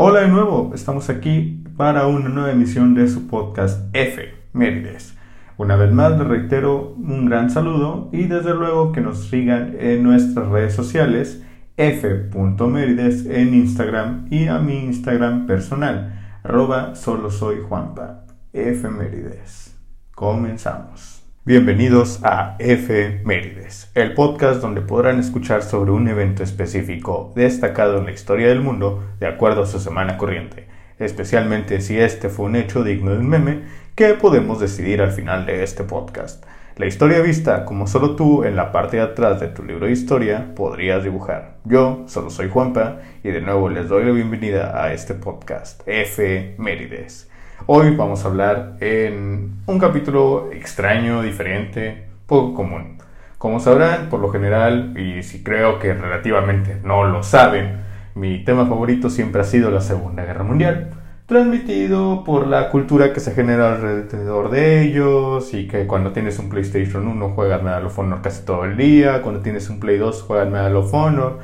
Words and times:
Hola 0.00 0.20
de 0.20 0.28
nuevo, 0.28 0.70
estamos 0.76 1.10
aquí 1.10 1.64
para 1.76 2.06
una 2.06 2.28
nueva 2.28 2.52
emisión 2.52 2.94
de 2.94 3.08
su 3.08 3.26
podcast 3.26 3.92
F, 3.92 4.32
Mérides. 4.52 5.16
Una 5.56 5.74
vez 5.74 5.90
más 5.92 6.16
les 6.16 6.28
reitero 6.28 6.94
un 6.94 7.26
gran 7.26 7.50
saludo 7.50 8.08
y 8.12 8.28
desde 8.28 8.54
luego 8.54 8.92
que 8.92 9.00
nos 9.00 9.24
sigan 9.24 9.74
en 9.80 10.04
nuestras 10.04 10.46
redes 10.50 10.72
sociales 10.72 11.42
f.mérides 11.76 13.26
en 13.26 13.54
Instagram 13.54 14.28
y 14.30 14.46
a 14.46 14.60
mi 14.60 14.84
Instagram 14.84 15.48
personal, 15.48 16.38
arroba 16.44 16.94
solo 16.94 17.32
soy 17.32 17.56
Juanpa, 17.68 18.24
F 18.52 18.88
Mérides. 18.88 19.76
Comenzamos. 20.14 21.17
Bienvenidos 21.48 22.20
a 22.24 22.56
F 22.58 23.22
Mérides, 23.24 23.90
el 23.94 24.12
podcast 24.12 24.60
donde 24.60 24.82
podrán 24.82 25.18
escuchar 25.18 25.62
sobre 25.62 25.92
un 25.92 26.06
evento 26.06 26.42
específico 26.42 27.32
destacado 27.34 27.96
en 27.96 28.04
la 28.04 28.12
historia 28.12 28.48
del 28.48 28.60
mundo 28.60 29.02
de 29.18 29.28
acuerdo 29.28 29.62
a 29.62 29.66
su 29.66 29.80
semana 29.80 30.18
corriente, 30.18 30.68
especialmente 30.98 31.80
si 31.80 31.98
este 31.98 32.28
fue 32.28 32.44
un 32.44 32.56
hecho 32.56 32.84
digno 32.84 33.12
de 33.12 33.20
un 33.20 33.30
meme 33.30 33.62
que 33.94 34.12
podemos 34.12 34.60
decidir 34.60 35.00
al 35.00 35.12
final 35.12 35.46
de 35.46 35.62
este 35.62 35.84
podcast. 35.84 36.44
La 36.76 36.84
historia 36.84 37.22
vista 37.22 37.64
como 37.64 37.86
solo 37.86 38.14
tú 38.14 38.44
en 38.44 38.54
la 38.54 38.70
parte 38.70 38.98
de 38.98 39.04
atrás 39.04 39.40
de 39.40 39.48
tu 39.48 39.64
libro 39.64 39.86
de 39.86 39.92
historia 39.92 40.54
podrías 40.54 41.02
dibujar. 41.02 41.56
Yo 41.64 42.04
solo 42.08 42.28
soy 42.28 42.50
Juanpa 42.50 42.98
y 43.24 43.30
de 43.30 43.40
nuevo 43.40 43.70
les 43.70 43.88
doy 43.88 44.04
la 44.04 44.12
bienvenida 44.12 44.84
a 44.84 44.92
este 44.92 45.14
podcast, 45.14 45.80
F 45.86 46.56
Mérides. 46.58 47.30
Hoy 47.66 47.94
vamos 47.96 48.24
a 48.24 48.28
hablar 48.28 48.76
en 48.80 49.62
un 49.66 49.78
capítulo 49.78 50.50
extraño, 50.52 51.22
diferente, 51.22 52.06
poco 52.26 52.54
común. 52.54 52.98
Como 53.36 53.60
sabrán, 53.60 54.08
por 54.08 54.20
lo 54.20 54.30
general, 54.30 54.94
y 54.96 55.22
si 55.22 55.42
creo 55.42 55.78
que 55.78 55.92
relativamente 55.92 56.78
no 56.84 57.04
lo 57.04 57.22
saben, 57.22 57.80
mi 58.14 58.44
tema 58.44 58.66
favorito 58.66 59.10
siempre 59.10 59.42
ha 59.42 59.44
sido 59.44 59.70
la 59.70 59.80
Segunda 59.80 60.24
Guerra 60.24 60.44
Mundial, 60.44 60.90
transmitido 61.26 62.24
por 62.24 62.46
la 62.46 62.70
cultura 62.70 63.12
que 63.12 63.20
se 63.20 63.32
genera 63.32 63.74
alrededor 63.74 64.50
de 64.50 64.82
ellos 64.82 65.52
y 65.52 65.68
que 65.68 65.86
cuando 65.86 66.12
tienes 66.12 66.38
un 66.38 66.48
PlayStation 66.48 67.06
1 67.06 67.30
juegas 67.30 67.62
Medal 67.62 67.86
of 67.86 67.98
Honor 67.98 68.22
casi 68.22 68.46
todo 68.46 68.64
el 68.64 68.76
día, 68.76 69.20
cuando 69.20 69.40
tienes 69.40 69.68
un 69.68 69.78
Play 69.80 69.98
2 69.98 70.22
juegas 70.22 70.48
Medal 70.48 70.76
of 70.76 70.94
Honor 70.94 71.40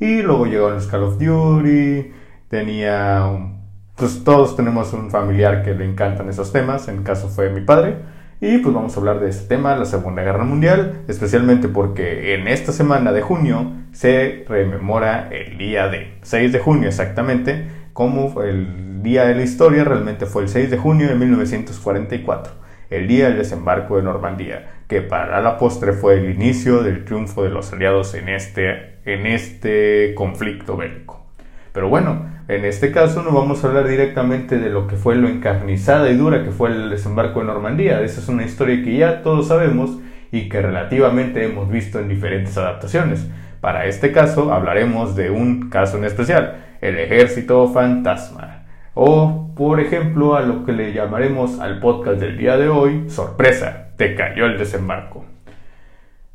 y 0.00 0.22
luego 0.22 0.46
llegaron 0.46 0.74
los 0.74 0.86
Call 0.86 1.04
of 1.04 1.18
Duty, 1.18 2.10
tenía 2.48 3.26
un 3.26 3.57
pues 3.98 4.22
todos 4.22 4.54
tenemos 4.54 4.92
un 4.92 5.10
familiar 5.10 5.64
que 5.64 5.74
le 5.74 5.84
encantan 5.84 6.28
esos 6.28 6.52
temas, 6.52 6.86
en 6.86 7.02
caso 7.02 7.28
fue 7.28 7.50
mi 7.50 7.62
padre. 7.62 7.96
Y 8.40 8.58
pues 8.58 8.72
vamos 8.72 8.96
a 8.96 9.00
hablar 9.00 9.18
de 9.18 9.28
este 9.28 9.48
tema, 9.48 9.74
la 9.74 9.84
Segunda 9.84 10.22
Guerra 10.22 10.44
Mundial, 10.44 11.02
especialmente 11.08 11.66
porque 11.66 12.34
en 12.34 12.46
esta 12.46 12.70
semana 12.70 13.10
de 13.10 13.20
junio 13.20 13.72
se 13.90 14.44
rememora 14.48 15.28
el 15.32 15.58
día 15.58 15.88
de 15.88 16.18
6 16.22 16.52
de 16.52 16.60
junio 16.60 16.86
exactamente, 16.86 17.66
como 17.92 18.40
el 18.42 19.02
día 19.02 19.24
de 19.24 19.34
la 19.34 19.42
historia, 19.42 19.82
realmente 19.82 20.26
fue 20.26 20.42
el 20.42 20.48
6 20.48 20.70
de 20.70 20.78
junio 20.78 21.08
de 21.08 21.16
1944, 21.16 22.52
el 22.90 23.08
día 23.08 23.28
del 23.28 23.38
desembarco 23.38 23.96
de 23.96 24.04
Normandía, 24.04 24.82
que 24.86 25.02
para 25.02 25.40
la 25.40 25.58
postre 25.58 25.92
fue 25.92 26.18
el 26.18 26.30
inicio 26.30 26.84
del 26.84 27.04
triunfo 27.04 27.42
de 27.42 27.50
los 27.50 27.72
aliados 27.72 28.14
en 28.14 28.28
este, 28.28 29.00
en 29.04 29.26
este 29.26 30.14
conflicto 30.14 30.76
bélico. 30.76 31.26
Pero 31.72 31.88
bueno, 31.88 32.37
en 32.48 32.64
este 32.64 32.90
caso 32.92 33.22
no 33.22 33.32
vamos 33.32 33.62
a 33.62 33.68
hablar 33.68 33.86
directamente 33.86 34.58
de 34.58 34.70
lo 34.70 34.86
que 34.86 34.96
fue 34.96 35.16
lo 35.16 35.28
encarnizada 35.28 36.08
y 36.08 36.16
dura 36.16 36.44
que 36.44 36.50
fue 36.50 36.70
el 36.70 36.88
desembarco 36.88 37.40
de 37.40 37.46
Normandía. 37.46 38.00
Esa 38.00 38.20
es 38.20 38.28
una 38.28 38.44
historia 38.44 38.82
que 38.82 38.96
ya 38.96 39.22
todos 39.22 39.48
sabemos 39.48 39.98
y 40.32 40.48
que 40.48 40.62
relativamente 40.62 41.44
hemos 41.44 41.70
visto 41.70 42.00
en 42.00 42.08
diferentes 42.08 42.56
adaptaciones. 42.56 43.26
Para 43.60 43.84
este 43.84 44.12
caso 44.12 44.50
hablaremos 44.52 45.14
de 45.14 45.30
un 45.30 45.68
caso 45.68 45.98
en 45.98 46.04
especial, 46.04 46.64
el 46.80 46.98
ejército 46.98 47.68
fantasma. 47.68 48.64
O, 48.94 49.52
por 49.54 49.78
ejemplo, 49.78 50.34
a 50.34 50.40
lo 50.40 50.64
que 50.64 50.72
le 50.72 50.94
llamaremos 50.94 51.60
al 51.60 51.80
podcast 51.80 52.18
del 52.18 52.38
día 52.38 52.56
de 52.56 52.70
hoy, 52.70 53.10
sorpresa, 53.10 53.88
te 53.96 54.14
cayó 54.14 54.46
el 54.46 54.56
desembarco. 54.56 55.24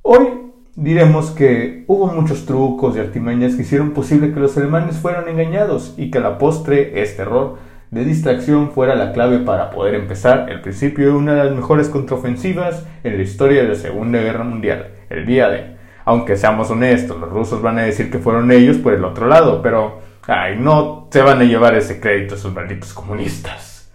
Hoy 0.03 0.52
diremos 0.75 1.31
que 1.31 1.83
hubo 1.87 2.07
muchos 2.07 2.45
trucos 2.45 2.95
y 2.95 2.99
artimañas 2.99 3.55
que 3.55 3.61
hicieron 3.61 3.91
posible 3.91 4.33
que 4.33 4.39
los 4.39 4.57
alemanes 4.57 4.97
fueran 4.97 5.27
engañados 5.27 5.93
y 5.97 6.09
que 6.09 6.17
a 6.17 6.21
la 6.21 6.37
postre 6.37 7.01
este 7.01 7.21
error 7.21 7.57
de 7.91 8.03
distracción 8.03 8.71
fuera 8.71 8.95
la 8.95 9.13
clave 9.13 9.39
para 9.39 9.69
poder 9.69 9.93
empezar 9.93 10.49
el 10.49 10.61
principio 10.61 11.05
de 11.05 11.11
una 11.13 11.35
de 11.35 11.43
las 11.45 11.55
mejores 11.55 11.89
contraofensivas 11.89 12.87
en 13.03 13.17
la 13.17 13.23
historia 13.23 13.61
de 13.61 13.69
la 13.69 13.75
Segunda 13.75 14.19
Guerra 14.19 14.43
Mundial, 14.43 14.93
el 15.09 15.27
día 15.27 15.47
de. 15.49 15.75
Aunque 16.05 16.35
seamos 16.35 16.71
honestos, 16.71 17.19
los 17.19 17.29
rusos 17.29 17.61
van 17.61 17.77
a 17.77 17.83
decir 17.83 18.09
que 18.09 18.17
fueron 18.17 18.51
ellos 18.51 18.77
por 18.77 18.93
el 18.93 19.05
otro 19.05 19.27
lado, 19.27 19.61
pero 19.61 19.99
ay, 20.27 20.57
no 20.59 21.07
se 21.11 21.21
van 21.21 21.39
a 21.39 21.43
llevar 21.43 21.75
ese 21.75 21.99
crédito 21.99 22.33
esos 22.33 22.53
malditos 22.53 22.93
comunistas. 22.93 23.91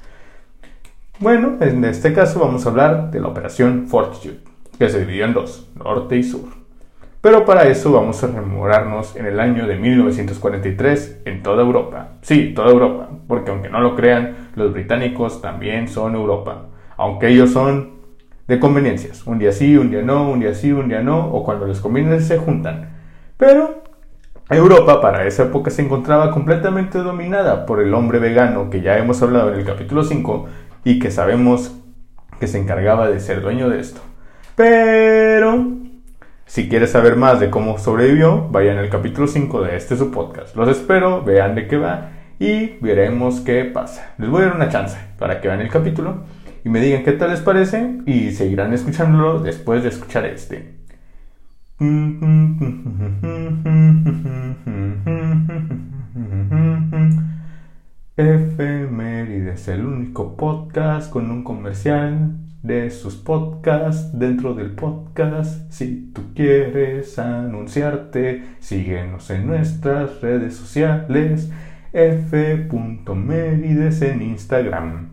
Bueno, 1.19 1.57
en 1.61 1.85
este 1.85 2.13
caso 2.13 2.39
vamos 2.39 2.65
a 2.65 2.69
hablar 2.69 3.11
de 3.11 3.19
la 3.19 3.27
Operación 3.27 3.89
Fortitude, 3.89 4.39
que 4.79 4.89
se 4.89 5.01
dividió 5.01 5.25
en 5.25 5.35
dos, 5.35 5.69
norte 5.75 6.17
y 6.17 6.23
sur. 6.23 6.58
Pero 7.29 7.45
para 7.45 7.65
eso 7.65 7.93
vamos 7.93 8.25
a 8.25 8.29
rememorarnos 8.29 9.15
en 9.15 9.27
el 9.27 9.39
año 9.39 9.67
de 9.67 9.77
1943 9.77 11.21
en 11.27 11.43
toda 11.43 11.63
Europa. 11.63 12.13
Sí, 12.23 12.55
toda 12.55 12.71
Europa, 12.71 13.11
porque 13.29 13.51
aunque 13.51 13.69
no 13.69 13.81
lo 13.81 13.95
crean, 13.95 14.49
los 14.55 14.73
británicos 14.73 15.43
también 15.43 15.89
son 15.89 16.15
Europa. 16.15 16.69
Aunque 16.97 17.29
ellos 17.29 17.51
son 17.51 17.99
de 18.47 18.59
conveniencias. 18.59 19.27
Un 19.27 19.39
día 19.39 19.53
sí, 19.53 19.77
un 19.77 19.91
día 19.91 20.01
no, 20.01 20.31
un 20.31 20.41
día 20.41 20.55
sí, 20.55 20.73
un 20.73 20.89
día 20.89 21.03
no, 21.03 21.31
o 21.31 21.45
cuando 21.45 21.67
les 21.67 21.81
conviene 21.81 22.19
se 22.21 22.39
juntan. 22.39 22.97
Pero 23.37 23.83
Europa 24.49 25.03
para 25.03 25.27
esa 25.27 25.43
época 25.43 25.69
se 25.69 25.83
encontraba 25.83 26.31
completamente 26.31 26.97
dominada 26.97 27.67
por 27.67 27.83
el 27.83 27.93
hombre 27.93 28.21
vegano 28.21 28.71
que 28.71 28.81
ya 28.81 28.97
hemos 28.97 29.21
hablado 29.21 29.53
en 29.53 29.59
el 29.59 29.67
capítulo 29.67 30.03
5 30.03 30.47
y 30.85 30.99
que 30.99 31.11
sabemos 31.11 31.79
que 32.41 32.47
se 32.47 32.59
encargaba 32.59 33.11
de 33.11 33.21
ser 33.21 33.43
dueño 33.43 33.69
de 33.69 33.81
esto. 33.81 34.01
Pero 34.57 35.88
si 36.49 36.67
quieres 36.67 36.93
saber 36.93 37.17
más 37.17 37.41
de 37.41 37.51
cómo 37.51 37.77
sobrevivió, 37.77 38.49
vayan 38.49 38.79
al 38.79 38.89
capítulo 38.89 39.27
5 39.27 39.65
de 39.65 39.77
este 39.77 39.99
su 39.99 40.11
podcast. 40.11 40.57
Los 40.57 40.71
espero, 40.71 41.23
vean 41.23 41.55
de 41.55 41.69
qué 41.69 41.77
va 41.77 42.09
y 42.39 42.79
veremos 42.81 43.41
qué 43.41 43.67
pasa. 43.67 44.15
Les 44.17 44.31
voy 44.31 44.43
a 44.43 44.47
dar 44.47 44.57
una 44.57 44.71
chance 44.71 44.97
para 45.19 45.43
que 45.43 45.49
vean 45.49 45.61
el 45.61 45.69
capítulo 45.69 46.25
y 46.65 46.71
me 46.71 46.81
digan 46.81 47.05
qué 47.05 47.13
tal 47.13 47.33
les 47.33 47.41
parece 47.41 47.99
y 48.07 48.31
seguirán 48.31 48.73
escuchándolo 48.73 49.41
después 49.41 49.83
de 49.83 49.91
escuchar 49.91 50.25
este. 50.25 50.73
Efemérides, 58.17 59.69
el 59.69 59.85
único 59.85 60.35
podcast 60.35 61.13
con 61.13 61.31
un 61.31 61.45
comercial 61.45 62.48
de 62.63 62.91
sus 62.91 63.15
podcasts 63.17 64.19
dentro 64.19 64.55
del 64.55 64.73
podcast. 64.73 65.71
Si 65.71 66.11
tú 66.13 66.35
quieres 66.35 67.19
anunciarte, 67.19 68.45
síguenos 68.59 69.31
en 69.31 69.47
nuestras 69.47 70.21
redes 70.21 70.57
sociales 70.57 71.51
f.merides 71.93 73.13
en 74.03 74.23
Instagram. 74.23 75.09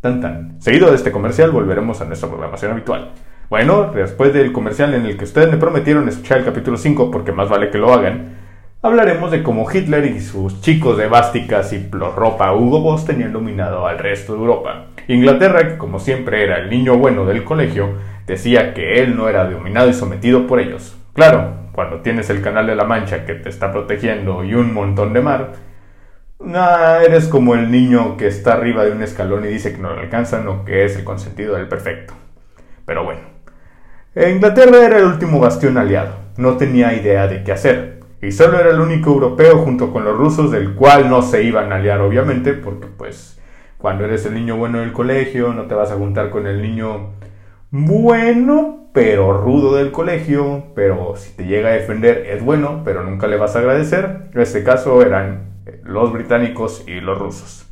Tan 0.00 0.20
tan. 0.20 0.60
Seguido 0.60 0.88
de 0.90 0.96
este 0.96 1.12
comercial 1.12 1.50
volveremos 1.50 2.00
a 2.00 2.04
nuestra 2.06 2.28
programación 2.28 2.72
habitual. 2.72 3.12
Bueno, 3.50 3.90
después 3.92 4.32
del 4.32 4.52
comercial 4.52 4.94
en 4.94 5.06
el 5.06 5.16
que 5.18 5.24
ustedes 5.24 5.50
me 5.50 5.56
prometieron 5.56 6.08
escuchar 6.08 6.38
el 6.38 6.44
capítulo 6.44 6.76
5 6.76 7.10
porque 7.10 7.32
más 7.32 7.48
vale 7.48 7.70
que 7.70 7.78
lo 7.78 7.92
hagan, 7.92 8.36
hablaremos 8.80 9.32
de 9.32 9.42
cómo 9.42 9.68
Hitler 9.70 10.06
y 10.06 10.20
sus 10.20 10.60
chicos 10.60 10.96
de 10.96 11.08
básicas 11.08 11.72
y 11.72 11.88
ropa 11.90 12.54
Hugo 12.54 12.80
Boss 12.80 13.04
tenían 13.04 13.32
dominado 13.32 13.86
al 13.86 13.98
resto 13.98 14.34
de 14.34 14.38
Europa. 14.38 14.86
Inglaterra, 15.12 15.68
que 15.68 15.76
como 15.76 15.98
siempre 15.98 16.44
era 16.44 16.58
el 16.58 16.70
niño 16.70 16.96
bueno 16.96 17.24
del 17.24 17.42
colegio, 17.42 17.94
decía 18.26 18.74
que 18.74 19.02
él 19.02 19.16
no 19.16 19.28
era 19.28 19.44
dominado 19.44 19.88
y 19.88 19.92
sometido 19.92 20.46
por 20.46 20.60
ellos. 20.60 20.96
Claro, 21.14 21.54
cuando 21.72 22.00
tienes 22.00 22.30
el 22.30 22.42
canal 22.42 22.68
de 22.68 22.76
la 22.76 22.84
Mancha 22.84 23.24
que 23.26 23.34
te 23.34 23.48
está 23.48 23.72
protegiendo 23.72 24.44
y 24.44 24.54
un 24.54 24.72
montón 24.72 25.12
de 25.12 25.20
mar, 25.20 25.52
eres 27.04 27.26
como 27.26 27.54
el 27.54 27.72
niño 27.72 28.16
que 28.16 28.28
está 28.28 28.52
arriba 28.52 28.84
de 28.84 28.92
un 28.92 29.02
escalón 29.02 29.44
y 29.44 29.48
dice 29.48 29.72
que 29.72 29.78
no 29.78 29.92
lo 29.92 30.00
alcanzan 30.00 30.46
o 30.46 30.64
que 30.64 30.84
es 30.84 30.96
el 30.96 31.02
consentido 31.02 31.56
del 31.56 31.66
perfecto. 31.66 32.14
Pero 32.86 33.04
bueno, 33.04 33.20
Inglaterra 34.14 34.84
era 34.84 34.98
el 34.98 35.06
último 35.06 35.40
bastión 35.40 35.76
aliado, 35.76 36.14
no 36.36 36.56
tenía 36.56 36.92
idea 36.94 37.26
de 37.26 37.42
qué 37.42 37.52
hacer, 37.52 38.00
y 38.22 38.30
solo 38.30 38.60
era 38.60 38.70
el 38.70 38.80
único 38.80 39.10
europeo 39.10 39.58
junto 39.58 39.92
con 39.92 40.04
los 40.04 40.16
rusos 40.16 40.52
del 40.52 40.74
cual 40.74 41.10
no 41.10 41.22
se 41.22 41.42
iban 41.42 41.72
a 41.72 41.76
aliar 41.76 42.00
obviamente, 42.00 42.52
porque 42.52 42.86
pues 42.86 43.39
cuando 43.80 44.04
eres 44.04 44.26
el 44.26 44.34
niño 44.34 44.56
bueno 44.56 44.80
del 44.80 44.92
colegio, 44.92 45.54
no 45.54 45.64
te 45.64 45.74
vas 45.74 45.90
a 45.90 45.96
juntar 45.96 46.30
con 46.30 46.46
el 46.46 46.60
niño 46.60 47.14
bueno, 47.70 48.90
pero 48.92 49.32
rudo 49.32 49.76
del 49.76 49.90
colegio, 49.90 50.64
pero 50.74 51.14
si 51.16 51.34
te 51.34 51.46
llega 51.46 51.70
a 51.70 51.72
defender 51.72 52.26
es 52.26 52.44
bueno, 52.44 52.82
pero 52.84 53.04
nunca 53.04 53.26
le 53.26 53.36
vas 53.36 53.56
a 53.56 53.60
agradecer. 53.60 54.28
En 54.34 54.40
este 54.40 54.64
caso 54.64 55.00
eran 55.02 55.62
los 55.82 56.12
británicos 56.12 56.84
y 56.86 57.00
los 57.00 57.18
rusos. 57.18 57.66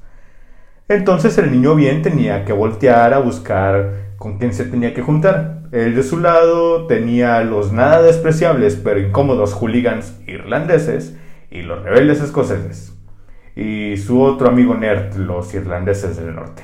Entonces 0.88 1.36
el 1.36 1.50
niño 1.50 1.74
bien 1.74 2.00
tenía 2.00 2.46
que 2.46 2.54
voltear 2.54 3.12
a 3.12 3.18
buscar 3.18 4.14
con 4.16 4.38
quién 4.38 4.54
se 4.54 4.64
tenía 4.64 4.94
que 4.94 5.02
juntar. 5.02 5.62
Él 5.72 5.94
de 5.94 6.02
su 6.02 6.18
lado 6.18 6.86
tenía 6.86 7.42
los 7.42 7.72
nada 7.72 8.00
despreciables 8.00 8.76
pero 8.76 8.98
incómodos 8.98 9.52
hooligans 9.52 10.18
irlandeses 10.26 11.18
y 11.50 11.62
los 11.62 11.82
rebeldes 11.82 12.22
escoceses. 12.22 12.97
Y 13.58 13.96
su 13.96 14.22
otro 14.22 14.48
amigo 14.48 14.76
nerd, 14.76 15.16
los 15.16 15.52
irlandeses 15.52 16.16
del 16.16 16.36
norte. 16.36 16.62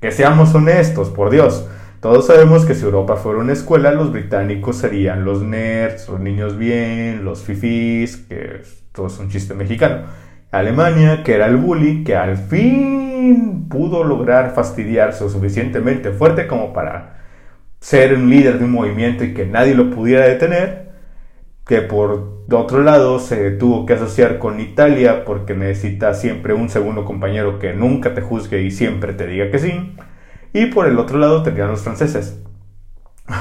Que 0.00 0.12
seamos 0.12 0.54
honestos, 0.54 1.10
por 1.10 1.30
Dios. 1.30 1.68
Todos 2.00 2.28
sabemos 2.28 2.64
que 2.64 2.76
si 2.76 2.84
Europa 2.84 3.16
fuera 3.16 3.40
una 3.40 3.52
escuela, 3.52 3.90
los 3.90 4.12
británicos 4.12 4.76
serían 4.76 5.24
los 5.24 5.42
nerds, 5.42 6.08
los 6.08 6.20
niños 6.20 6.56
bien, 6.56 7.24
los 7.24 7.42
fifís, 7.42 8.18
que 8.18 8.62
todo 8.92 9.08
es 9.08 9.18
un 9.18 9.28
chiste 9.28 9.54
mexicano. 9.54 10.04
Alemania, 10.52 11.24
que 11.24 11.34
era 11.34 11.46
el 11.46 11.56
bully, 11.56 12.04
que 12.04 12.14
al 12.14 12.36
fin 12.36 13.66
pudo 13.68 14.04
lograr 14.04 14.54
fastidiarse 14.54 15.24
lo 15.24 15.30
suficientemente 15.30 16.12
fuerte 16.12 16.46
como 16.46 16.72
para 16.72 17.24
ser 17.80 18.14
un 18.14 18.30
líder 18.30 18.60
de 18.60 18.66
un 18.66 18.70
movimiento 18.70 19.24
y 19.24 19.34
que 19.34 19.46
nadie 19.46 19.74
lo 19.74 19.90
pudiera 19.90 20.28
detener, 20.28 20.92
que 21.66 21.80
por 21.82 22.35
otro 22.54 22.82
lado 22.82 23.18
se 23.18 23.50
tuvo 23.50 23.86
que 23.86 23.94
asociar 23.94 24.38
con 24.38 24.60
Italia 24.60 25.24
porque 25.24 25.54
necesita 25.54 26.14
siempre 26.14 26.54
un 26.54 26.68
segundo 26.68 27.04
compañero 27.04 27.58
que 27.58 27.72
nunca 27.72 28.14
te 28.14 28.20
juzgue 28.20 28.62
y 28.62 28.70
siempre 28.70 29.14
te 29.14 29.26
diga 29.26 29.50
que 29.50 29.58
sí, 29.58 29.96
y 30.52 30.66
por 30.66 30.86
el 30.86 30.98
otro 30.98 31.18
lado 31.18 31.42
tendrían 31.42 31.70
los 31.70 31.82
franceses. 31.82 32.40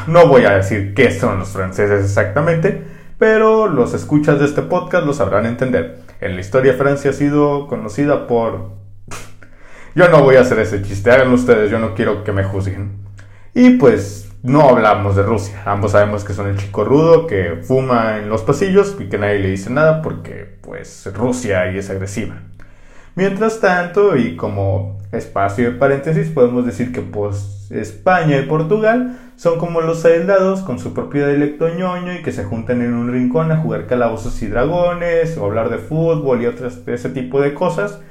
No 0.07 0.28
voy 0.28 0.46
a 0.46 0.56
decir 0.56 0.94
qué 0.96 1.12
son 1.12 1.40
los 1.40 1.50
franceses 1.50 2.04
exactamente, 2.04 2.81
pero 3.19 3.68
los 3.68 3.94
escuchas 3.94 4.40
de 4.40 4.46
este 4.46 4.63
podcast 4.63 5.06
lo 5.06 5.13
sabrán 5.13 5.46
entender. 5.46 6.00
En 6.19 6.36
la 6.36 6.42
historia 6.42 6.74
Francia 6.74 7.12
ha 7.12 7.13
sido 7.13 7.68
conocida 7.68 8.25
por... 8.25 8.72
yo 9.96 10.10
no 10.10 10.24
voy 10.24 10.38
a 10.38 10.42
hacer 10.42 10.57
ese 10.60 10.81
chiste, 10.81 11.12
háganlo 11.12 11.36
ustedes, 11.36 11.69
yo 11.69 11.78
no 11.78 11.94
quiero 11.94 12.24
que 12.24 12.31
me 12.31 12.44
juzguen. 12.44 13.05
Y 13.57 13.78
pues 13.78 14.30
no 14.44 14.68
hablamos 14.69 15.16
de 15.16 15.24
Rusia. 15.24 15.63
Ambos 15.66 15.94
sabemos 15.94 16.25
que 16.25 16.34
son 16.34 16.48
el 16.50 16.57
chico 16.57 16.84
rudo 16.84 17.25
que 17.25 17.62
fuma 17.63 18.18
en 18.18 18.28
los 18.28 18.42
pasillos 18.42 18.98
y 19.00 19.06
que 19.06 19.18
nadie 19.18 19.40
le 19.40 19.52
dice 19.52 19.69
nada 19.69 20.02
porque, 20.02 20.57
pues, 20.62 21.10
Rusia 21.16 21.72
y 21.72 21.78
es 21.78 21.90
agresiva. 21.90 22.36
Mientras 23.16 23.62
tanto, 23.62 24.18
y 24.18 24.36
como 24.36 25.00
espacio 25.13 25.72
de 25.72 25.78
paréntesis, 25.78 26.28
podemos 26.28 26.66
decir 26.66 26.92
que 26.92 27.00
pues, 27.00 27.72
España 27.72 28.38
y 28.38 28.46
Portugal 28.46 29.18
son 29.38 29.57
como 29.57 29.80
los 29.80 30.04
aislados 30.04 30.60
con 30.60 30.78
su 30.78 30.94
propio 30.94 31.25
dialecto 31.25 31.69
ñoño 31.69 32.13
y 32.13 32.24
que 32.24 32.34
se 32.34 32.44
juntan 32.44 32.81
en 32.81 32.94
un 32.94 33.10
rincón 33.10 33.54
a 33.54 33.57
jugar 33.62 33.88
calabozos 33.88 34.42
y 34.42 34.48
dragones 34.48 35.38
o 35.38 35.46
hablar 35.46 35.69
de 35.69 35.78
fútbol 35.78 36.42
y 36.42 36.48
otras 36.48 36.80
ese 36.88 37.10
tipo 37.10 37.40
de 37.40 37.54
cosas. 37.54 38.02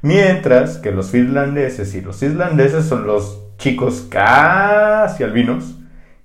Mientras 0.00 0.78
que 0.78 0.92
los 0.92 1.10
finlandeses 1.10 1.92
y 1.96 2.02
los 2.02 2.22
islandeses 2.22 2.84
son 2.84 3.04
los 3.04 3.41
chicos 3.62 4.08
casi 4.10 5.22
albinos 5.22 5.78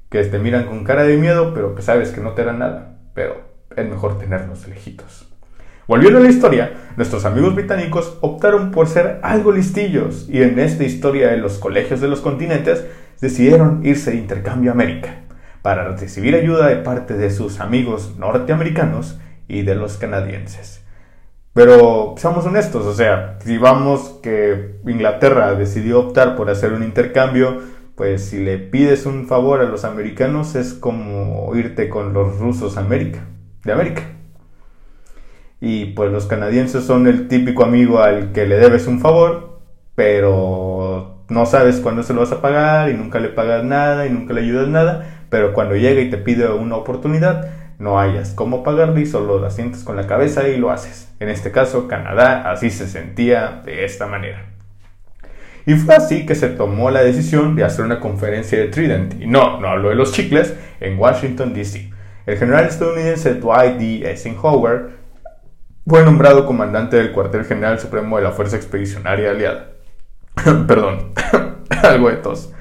que 0.10 0.24
te 0.24 0.39
miran 0.39 0.66
con 0.66 0.84
cara 0.84 1.04
de 1.04 1.18
miedo, 1.18 1.54
pero 1.54 1.75
que 1.75 1.84
sabes 1.84 2.10
que 2.10 2.19
no 2.19 2.31
te 2.31 2.44
dan 2.44 2.57
nada. 2.57 2.98
Pero 3.13 3.42
es 3.75 3.88
mejor 3.88 4.18
tenerlos 4.18 4.68
lejitos. 4.68 5.31
Volviendo 5.88 6.18
a 6.18 6.24
la 6.24 6.30
historia, 6.30 6.74
nuestros 6.98 7.25
amigos 7.25 7.54
británicos 7.54 8.18
optaron 8.22 8.72
por 8.72 8.88
ser 8.88 9.19
algo 9.22 9.51
listillos 9.51 10.28
y 10.28 10.42
en 10.42 10.57
esta 10.57 10.84
historia 10.84 11.28
de 11.30 11.38
los 11.38 11.60
colegios 11.60 12.01
de 12.01 12.07
los 12.07 12.22
continentes 12.22 12.84
decidieron 13.22 13.86
irse 13.86 14.10
de 14.10 14.18
intercambio 14.18 14.72
a 14.72 14.74
América 14.74 15.19
para 15.62 15.95
recibir 15.95 16.34
ayuda 16.34 16.69
de 16.69 16.78
parte 16.78 17.13
de 17.13 17.30
sus 17.30 17.60
amigos 17.60 18.16
norteamericanos 18.18 19.19
y 19.48 19.62
de 19.62 19.75
los 19.75 19.98
canadienses. 19.98 20.87
Pero 21.57 22.13
seamos 22.18 22.45
honestos, 22.45 22.86
o 22.86 22.94
sea, 22.94 23.39
si 23.44 23.57
vamos 23.57 24.19
que 24.21 24.75
Inglaterra 24.86 25.56
decidió 25.56 26.01
optar 26.01 26.36
por 26.36 26.51
hacer 26.51 26.71
un 26.71 26.83
intercambio, 26.83 27.62
pues 27.95 28.25
si 28.25 28.44
le 28.44 28.59
pides 28.59 29.07
un 29.07 29.25
favor 29.25 29.62
a 29.62 29.63
los 29.63 29.83
americanos 29.83 30.54
es 30.54 30.75
como 30.75 31.51
irte 31.56 31.89
con 31.89 32.13
los 32.13 32.38
rusos 32.38 32.77
América, 32.77 33.21
de 33.63 33.71
América. 33.71 34.04
Y 35.59 35.86
pues 35.95 36.12
los 36.12 36.27
canadienses 36.27 36.83
son 36.83 37.07
el 37.07 37.27
típico 37.27 37.63
amigo 37.63 38.01
al 38.01 38.33
que 38.33 38.45
le 38.45 38.60
debes 38.60 38.86
un 38.86 39.00
favor, 39.00 39.60
pero 39.95 41.24
no 41.27 41.48
sabes 41.48 41.80
cuándo 41.80 42.03
se 42.03 42.13
lo 42.13 42.19
vas 42.19 42.33
a 42.33 42.42
pagar 42.44 42.92
y 42.92 42.94
nunca 42.94 43.19
le 43.19 43.30
pagas 43.30 43.63
nada 43.63 44.06
y 44.06 44.12
nunca 44.12 44.36
le 44.36 44.42
ayudas 44.42 44.68
nada, 44.68 45.25
pero 45.31 45.53
cuando 45.53 45.75
llega 45.75 46.01
y 46.01 46.12
te 46.12 46.18
pide 46.18 46.51
una 46.51 46.75
oportunidad, 46.75 47.56
no 47.77 48.00
hayas 48.00 48.31
cómo 48.31 48.63
pagarle 48.63 49.01
y 49.01 49.06
solo 49.06 49.39
la 49.39 49.50
sientes 49.50 49.83
con 49.83 49.95
la 49.95 50.07
cabeza 50.07 50.47
y 50.47 50.57
lo 50.57 50.71
haces. 50.71 51.13
En 51.19 51.29
este 51.29 51.51
caso, 51.51 51.88
Canadá 51.88 52.51
así 52.51 52.69
se 52.69 52.88
sentía 52.88 53.62
de 53.65 53.85
esta 53.85 54.07
manera. 54.07 54.45
Y 55.65 55.75
fue 55.75 55.95
así 55.95 56.25
que 56.25 56.33
se 56.33 56.50
tomó 56.50 56.91
la 56.91 57.03
decisión 57.03 57.56
de 57.56 57.65
hacer 57.65 57.83
una 57.83 58.00
conferencia 58.00 58.57
de 58.57 58.69
Trident, 58.69 59.21
y 59.21 59.27
no, 59.27 59.59
no 59.59 59.68
hablo 59.68 59.89
de 59.89 59.95
los 59.95 60.13
chicles, 60.13 60.56
en 60.79 60.97
Washington, 60.97 61.53
D.C. 61.53 61.91
El 62.25 62.38
general 62.38 62.65
estadounidense 62.65 63.35
Dwight 63.35 63.77
D. 63.77 64.09
Eisenhower 64.09 64.91
fue 65.85 66.03
nombrado 66.03 66.45
comandante 66.45 66.97
del 66.97 67.12
cuartel 67.12 67.45
general 67.45 67.79
supremo 67.79 68.18
de 68.18 68.24
la 68.24 68.31
Fuerza 68.31 68.56
Expedicionaria 68.56 69.31
Aliada. 69.31 69.71
Perdón, 70.68 71.13
algo 71.83 72.09
de 72.09 72.18
tos. 72.18 72.53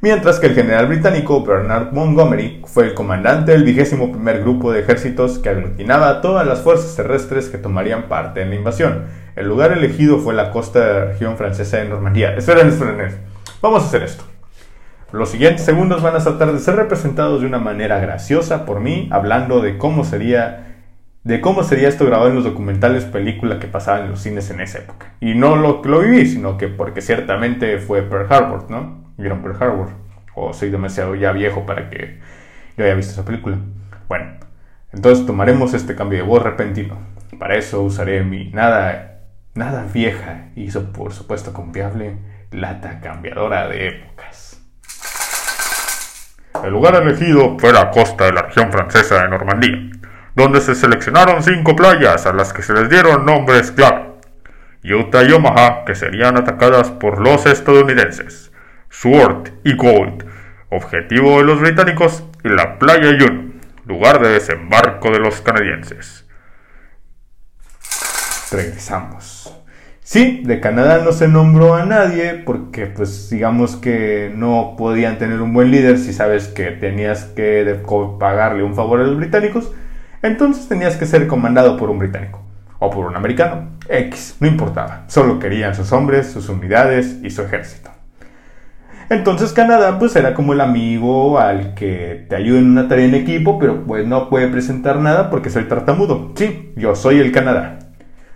Mientras 0.00 0.38
que 0.38 0.46
el 0.46 0.54
general 0.54 0.86
británico 0.86 1.44
Bernard 1.44 1.92
Montgomery 1.92 2.62
fue 2.66 2.84
el 2.84 2.94
comandante 2.94 3.50
del 3.50 3.64
vigésimo 3.64 4.12
primer 4.12 4.42
grupo 4.42 4.70
de 4.70 4.80
ejércitos 4.80 5.40
que 5.40 5.48
aglutinaba 5.48 6.08
a 6.08 6.20
todas 6.20 6.46
las 6.46 6.60
fuerzas 6.60 6.94
terrestres 6.94 7.48
que 7.48 7.58
tomarían 7.58 8.04
parte 8.04 8.42
en 8.42 8.50
la 8.50 8.54
invasión, 8.54 9.06
el 9.34 9.48
lugar 9.48 9.72
elegido 9.72 10.18
fue 10.18 10.34
la 10.34 10.52
costa 10.52 10.80
de 10.80 10.94
la 10.94 11.04
región 11.06 11.36
francesa 11.36 11.78
de 11.78 11.88
Normandía. 11.88 12.34
Esperen, 12.36 12.68
esperen. 12.68 13.18
Vamos 13.60 13.82
a 13.82 13.86
hacer 13.86 14.04
esto. 14.04 14.24
Los 15.10 15.30
siguientes 15.30 15.64
segundos 15.64 16.00
van 16.00 16.14
a 16.14 16.18
tratar 16.18 16.52
de 16.52 16.60
ser 16.60 16.76
representados 16.76 17.40
de 17.40 17.46
una 17.46 17.58
manera 17.58 17.98
graciosa 17.98 18.64
por 18.66 18.80
mí, 18.80 19.08
hablando 19.10 19.60
de 19.60 19.78
cómo 19.78 20.04
sería 20.04 20.64
de 21.24 21.40
cómo 21.40 21.62
sería 21.62 21.88
esto 21.88 22.06
grabado 22.06 22.30
en 22.30 22.36
los 22.36 22.44
documentales 22.44 23.04
película 23.04 23.58
que 23.58 23.66
pasaban 23.66 24.04
en 24.04 24.10
los 24.10 24.20
cines 24.20 24.48
en 24.50 24.60
esa 24.60 24.78
época. 24.78 25.14
Y 25.20 25.34
no 25.34 25.56
lo 25.56 25.82
lo 25.82 26.00
viví, 26.00 26.24
sino 26.26 26.56
que 26.56 26.68
porque 26.68 27.00
ciertamente 27.00 27.78
fue 27.78 28.02
Pearl 28.02 28.32
Harbor, 28.32 28.70
¿no? 28.70 29.07
¿Vieron 29.18 29.42
Pearl 29.42 29.56
Harbor? 29.60 29.88
O 30.34 30.52
soy 30.52 30.70
demasiado 30.70 31.14
ya 31.14 31.32
viejo 31.32 31.66
para 31.66 31.90
que 31.90 32.20
yo 32.76 32.84
haya 32.84 32.94
visto 32.94 33.12
esa 33.12 33.24
película. 33.24 33.58
Bueno, 34.08 34.38
entonces 34.92 35.26
tomaremos 35.26 35.74
este 35.74 35.94
cambio 35.94 36.20
de 36.20 36.24
voz 36.24 36.42
repentino. 36.42 36.96
Para 37.38 37.56
eso 37.56 37.82
usaré 37.82 38.22
mi 38.22 38.50
nada 38.50 39.18
nada 39.54 39.86
vieja 39.92 40.46
y 40.54 40.70
por 40.70 41.12
supuesto 41.12 41.52
confiable 41.52 42.16
lata 42.52 43.00
cambiadora 43.00 43.68
de 43.68 43.88
épocas. 43.88 44.60
El 46.62 46.70
lugar 46.70 46.94
elegido 46.94 47.58
fue 47.58 47.72
la 47.72 47.90
costa 47.90 48.26
de 48.26 48.32
la 48.32 48.42
región 48.42 48.70
francesa 48.70 49.22
de 49.22 49.28
Normandía, 49.28 49.90
donde 50.34 50.60
se 50.60 50.74
seleccionaron 50.74 51.42
cinco 51.42 51.74
playas 51.74 52.26
a 52.26 52.32
las 52.32 52.52
que 52.52 52.62
se 52.62 52.72
les 52.72 52.88
dieron 52.88 53.26
nombres 53.26 53.72
clave. 53.72 54.06
Utah 54.84 55.24
y 55.24 55.32
Omaha, 55.32 55.84
que 55.84 55.94
serían 55.96 56.36
atacadas 56.36 56.90
por 56.90 57.20
los 57.20 57.46
estadounidenses. 57.46 58.47
Sword 59.00 59.50
y 59.62 59.76
Gold, 59.76 60.24
objetivo 60.70 61.38
de 61.38 61.44
los 61.44 61.60
británicos, 61.60 62.24
y 62.42 62.48
la 62.48 62.80
playa 62.80 63.16
Yun, 63.16 63.60
lugar 63.86 64.20
de 64.20 64.30
desembarco 64.30 65.12
de 65.12 65.20
los 65.20 65.40
canadienses. 65.40 66.26
Regresamos. 68.50 69.54
Sí, 70.02 70.42
de 70.44 70.58
Canadá 70.58 71.04
no 71.04 71.12
se 71.12 71.28
nombró 71.28 71.76
a 71.76 71.84
nadie 71.84 72.42
porque 72.44 72.86
pues 72.86 73.30
digamos 73.30 73.76
que 73.76 74.32
no 74.34 74.74
podían 74.76 75.18
tener 75.18 75.42
un 75.42 75.54
buen 75.54 75.70
líder 75.70 75.98
si 75.98 76.12
sabes 76.12 76.48
que 76.48 76.72
tenías 76.72 77.22
que 77.22 77.80
pagarle 78.18 78.64
un 78.64 78.74
favor 78.74 78.98
a 78.98 79.04
los 79.04 79.16
británicos, 79.16 79.70
entonces 80.22 80.66
tenías 80.66 80.96
que 80.96 81.06
ser 81.06 81.28
comandado 81.28 81.76
por 81.76 81.88
un 81.88 82.00
británico 82.00 82.42
o 82.80 82.90
por 82.90 83.06
un 83.06 83.14
americano. 83.14 83.78
X, 83.88 84.38
no 84.40 84.48
importaba, 84.48 85.04
solo 85.06 85.38
querían 85.38 85.76
sus 85.76 85.92
hombres, 85.92 86.32
sus 86.32 86.48
unidades 86.48 87.18
y 87.22 87.30
su 87.30 87.42
ejército. 87.42 87.97
Entonces 89.10 89.54
Canadá 89.54 89.98
pues 89.98 90.14
era 90.16 90.34
como 90.34 90.52
el 90.52 90.60
amigo 90.60 91.38
al 91.38 91.72
que 91.74 92.26
te 92.28 92.36
ayuda 92.36 92.58
en 92.58 92.70
una 92.70 92.88
tarea 92.88 93.06
en 93.06 93.14
equipo, 93.14 93.58
pero 93.58 93.84
pues 93.86 94.06
no 94.06 94.28
puede 94.28 94.48
presentar 94.48 94.98
nada 94.98 95.30
porque 95.30 95.48
soy 95.48 95.64
tartamudo. 95.64 96.32
Sí, 96.34 96.72
yo 96.76 96.94
soy 96.94 97.18
el 97.18 97.32
Canadá. 97.32 97.78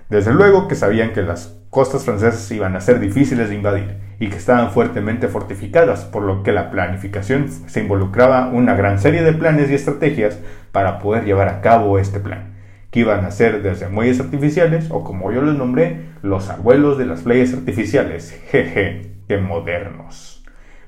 Desde 0.09 0.33
luego 0.33 0.69
que 0.69 0.75
sabían 0.75 1.13
que 1.13 1.21
las 1.21 1.59
costas 1.69 2.05
francesas 2.05 2.51
iban 2.53 2.75
a 2.75 2.81
ser 2.81 3.01
difíciles 3.01 3.51
de 3.51 3.55
invadir 3.55 3.97
y 4.19 4.29
que 4.29 4.37
estaban 4.37 4.71
fuertemente 4.71 5.29
fortificadas, 5.29 6.05
por 6.07 6.23
lo 6.23 6.43
que 6.43 6.53
la 6.53 6.71
planificación 6.71 7.49
se 7.49 7.81
involucraba 7.81 8.49
una 8.49 8.75
gran 8.75 8.99
serie 8.99 9.23
de 9.23 9.33
planes 9.35 9.71
y 9.71 9.75
estrategias 9.75 10.39
para 10.71 10.99
poder 11.01 11.25
llevar 11.25 11.49
a 11.49 11.61
cabo 11.61 11.99
este 11.99 12.19
plan, 12.19 12.55
que 12.91 13.01
iban 13.01 13.27
a 13.27 13.31
ser 13.31 13.63
desde 13.63 13.89
muelles 13.89 14.21
artificiales 14.21 14.87
o 14.91 15.05
como 15.05 15.33
yo 15.33 15.43
les 15.43 15.55
nombré, 15.55 16.13
los 16.23 16.49
abuelos 16.49 16.97
de 16.97 17.07
las 17.07 17.23
playas 17.23 17.53
artificiales, 17.53 18.39
jeje, 18.51 19.17
que 19.29 19.39
modernos. 19.39 20.32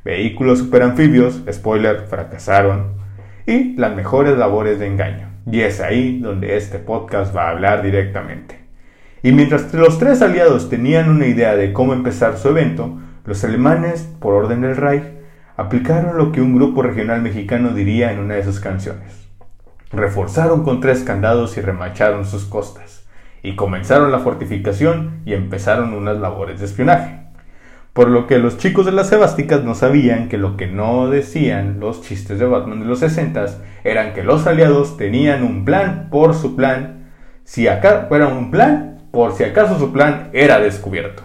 Vehículos 0.05 0.59
superanfibios, 0.59 1.43
spoiler, 1.51 2.07
fracasaron, 2.09 2.95
y 3.47 3.75
las 3.77 3.97
mejores 3.97 4.37
labores 4.37 4.79
de 4.79 4.87
engaño. 4.87 5.29
Y 5.51 5.61
es 5.61 5.81
ahí 5.81 6.21
donde 6.21 6.57
este 6.57 6.79
podcast 6.79 7.35
va 7.35 7.49
a 7.49 7.51
hablar 7.51 7.83
directamente. 7.83 8.59
Y 9.23 9.33
mientras 9.33 9.73
los 9.73 9.99
tres 9.99 10.21
aliados 10.21 10.69
tenían 10.69 11.09
una 11.09 11.27
idea 11.27 11.57
de 11.57 11.73
cómo 11.73 11.95
empezar 11.95 12.37
su 12.37 12.51
evento, 12.51 12.99
los 13.25 13.43
alemanes, 13.45 14.03
por 14.21 14.35
orden 14.35 14.61
del 14.61 14.77
Reich, 14.77 15.05
aplicaron 15.57 16.19
lo 16.19 16.33
que 16.33 16.43
un 16.43 16.55
grupo 16.55 16.83
regional 16.83 17.23
mexicano 17.23 17.71
diría 17.71 18.13
en 18.13 18.19
una 18.19 18.35
de 18.35 18.45
sus 18.45 18.61
canciones. 18.61 19.27
Reforzaron 19.91 20.65
con 20.65 20.81
tres 20.81 21.03
candados 21.03 21.57
y 21.57 21.63
remacharon 21.63 22.27
sus 22.27 22.45
costas. 22.45 23.01
y 23.43 23.57
comenzaron 23.57 24.11
la 24.11 24.21
fortificación 24.21 25.21
y 25.27 25.35
empezaron 25.35 25.93
unas 25.93 26.17
labores 26.17 26.61
de 26.61 26.65
espionaje. 26.65 27.24
Por 27.95 28.09
lo 28.09 28.27
que 28.27 28.41
los 28.41 28.59
chicos 28.59 28.87
de 28.87 28.91
las 28.91 29.09
sebásticas 29.09 29.63
no 29.63 29.77
sabían 29.77 30.29
que 30.29 30.37
lo 30.37 30.57
que 30.57 30.67
no 30.67 31.09
decían 31.09 31.79
los 31.79 32.03
chistes 32.03 32.41
de 32.41 32.45
Batman 32.45 32.81
de 32.81 32.87
los 32.87 32.99
60 32.99 33.47
eran 33.85 34.15
que 34.15 34.25
los 34.25 34.49
aliados 34.49 34.97
tenían 34.97 35.45
un 35.45 35.65
plan 35.65 36.09
por 36.11 36.35
su 36.35 36.57
plan, 36.57 37.13
si 37.45 37.69
acá 37.69 38.07
fuera 38.09 38.27
un 38.27 38.51
plan, 38.51 38.99
por 39.13 39.35
si 39.35 39.45
acaso 39.45 39.79
su 39.79 39.93
plan 39.93 40.31
era 40.33 40.59
descubierto. 40.59 41.23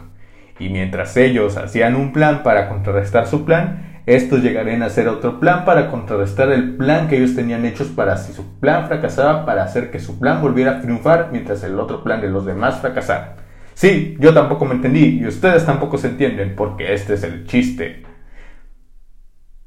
Y 0.60 0.70
mientras 0.70 1.18
ellos 1.18 1.58
hacían 1.58 1.96
un 1.96 2.14
plan 2.14 2.44
para 2.44 2.70
contrarrestar 2.70 3.26
su 3.26 3.46
plan, 3.46 4.04
estos 4.06 4.44
llegarían 4.44 4.84
a 4.84 4.88
hacer 4.88 5.08
otro 5.08 5.40
plan 5.40 5.66
para 5.66 5.90
contrarrestar 5.90 6.52
el 6.52 6.76
plan 6.78 7.08
que 7.08 7.18
ellos 7.18 7.34
tenían 7.34 7.66
hechos 7.66 7.88
para 7.88 8.16
si 8.18 8.32
su 8.32 8.60
plan 8.60 8.86
fracasaba, 8.86 9.44
para 9.44 9.64
hacer 9.64 9.90
que 9.90 10.00
su 10.00 10.20
plan 10.20 10.40
volviera 10.40 10.74
a 10.74 10.82
triunfar 10.82 11.30
mientras 11.32 11.64
el 11.64 11.80
otro 11.80 12.04
plan 12.04 12.22
de 12.22 12.30
los 12.30 12.46
demás 12.46 12.80
fracasara. 12.80 13.49
Sí, 13.80 14.18
yo 14.20 14.34
tampoco 14.34 14.66
me 14.66 14.76
entendí 14.76 15.22
y 15.22 15.26
ustedes 15.26 15.66
tampoco 15.66 15.98
se 15.98 16.10
entienden 16.10 16.54
porque 16.54 16.94
este 16.94 17.14
es 17.14 17.24
el 17.24 17.46
chiste. 17.48 18.04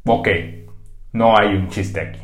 Ok, 0.04 0.28
no 1.14 1.35
hay 1.35 1.57
un 1.57 1.69
chiste 1.69 1.99
aquí. 1.99 2.21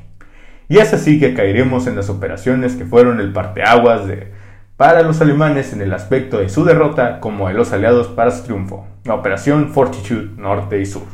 Y 0.68 0.76
es 0.76 0.92
así 0.92 1.18
que 1.18 1.32
caeremos 1.32 1.86
en 1.86 1.96
las 1.96 2.10
operaciones 2.10 2.76
que 2.76 2.84
fueron 2.84 3.20
el 3.20 3.32
parteaguas 3.32 4.02
para 4.76 5.00
los 5.00 5.22
alemanes 5.22 5.72
en 5.72 5.80
el 5.80 5.94
aspecto 5.94 6.40
de 6.40 6.50
su 6.50 6.62
derrota 6.62 7.20
como 7.20 7.48
de 7.48 7.54
los 7.54 7.72
aliados 7.72 8.08
para 8.08 8.32
su 8.32 8.44
triunfo, 8.44 8.86
la 9.04 9.14
Operación 9.14 9.70
Fortitude 9.70 10.32
Norte 10.36 10.78
y 10.82 10.84
Sur. 10.84 11.06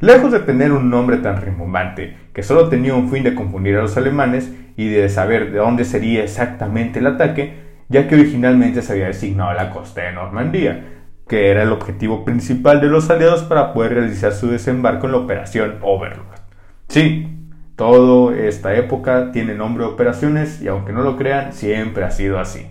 Lejos 0.00 0.32
de 0.32 0.40
tener 0.40 0.72
un 0.72 0.88
nombre 0.88 1.18
tan 1.18 1.38
rimbombante, 1.38 2.16
que 2.32 2.42
solo 2.42 2.70
tenía 2.70 2.94
un 2.94 3.10
fin 3.10 3.24
de 3.24 3.34
confundir 3.34 3.76
a 3.76 3.82
los 3.82 3.98
alemanes 3.98 4.50
y 4.74 4.88
de 4.88 5.06
saber 5.10 5.52
de 5.52 5.58
dónde 5.58 5.84
sería 5.84 6.24
exactamente 6.24 7.00
el 7.00 7.08
ataque, 7.08 7.63
ya 7.88 8.08
que 8.08 8.14
originalmente 8.14 8.82
se 8.82 8.92
había 8.92 9.06
designado 9.06 9.52
la 9.54 9.70
costa 9.70 10.02
de 10.02 10.12
Normandía, 10.12 10.84
que 11.28 11.50
era 11.50 11.62
el 11.62 11.72
objetivo 11.72 12.24
principal 12.24 12.80
de 12.80 12.88
los 12.88 13.10
aliados 13.10 13.42
para 13.42 13.72
poder 13.72 13.94
realizar 13.94 14.32
su 14.32 14.48
desembarco 14.48 15.06
en 15.06 15.12
la 15.12 15.18
operación 15.18 15.78
Overlord. 15.82 16.40
Sí, 16.88 17.28
toda 17.76 18.36
esta 18.36 18.74
época 18.74 19.32
tiene 19.32 19.54
nombre 19.54 19.84
de 19.84 19.90
operaciones 19.90 20.60
y 20.60 20.68
aunque 20.68 20.92
no 20.92 21.02
lo 21.02 21.16
crean, 21.16 21.52
siempre 21.52 22.04
ha 22.04 22.10
sido 22.10 22.38
así. 22.38 22.66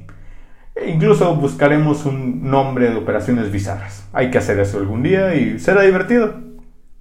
E 0.76 0.90
incluso 0.90 1.36
buscaremos 1.36 2.06
un 2.06 2.50
nombre 2.50 2.90
de 2.90 2.96
operaciones 2.96 3.52
bizarras. 3.52 4.08
Hay 4.14 4.32
que 4.32 4.40
hacer 4.40 4.60
eso 4.60 4.78
algún 4.78 5.04
día 5.04 5.36
y 5.36 5.60
será 5.60 5.82
divertido. 5.84 6.42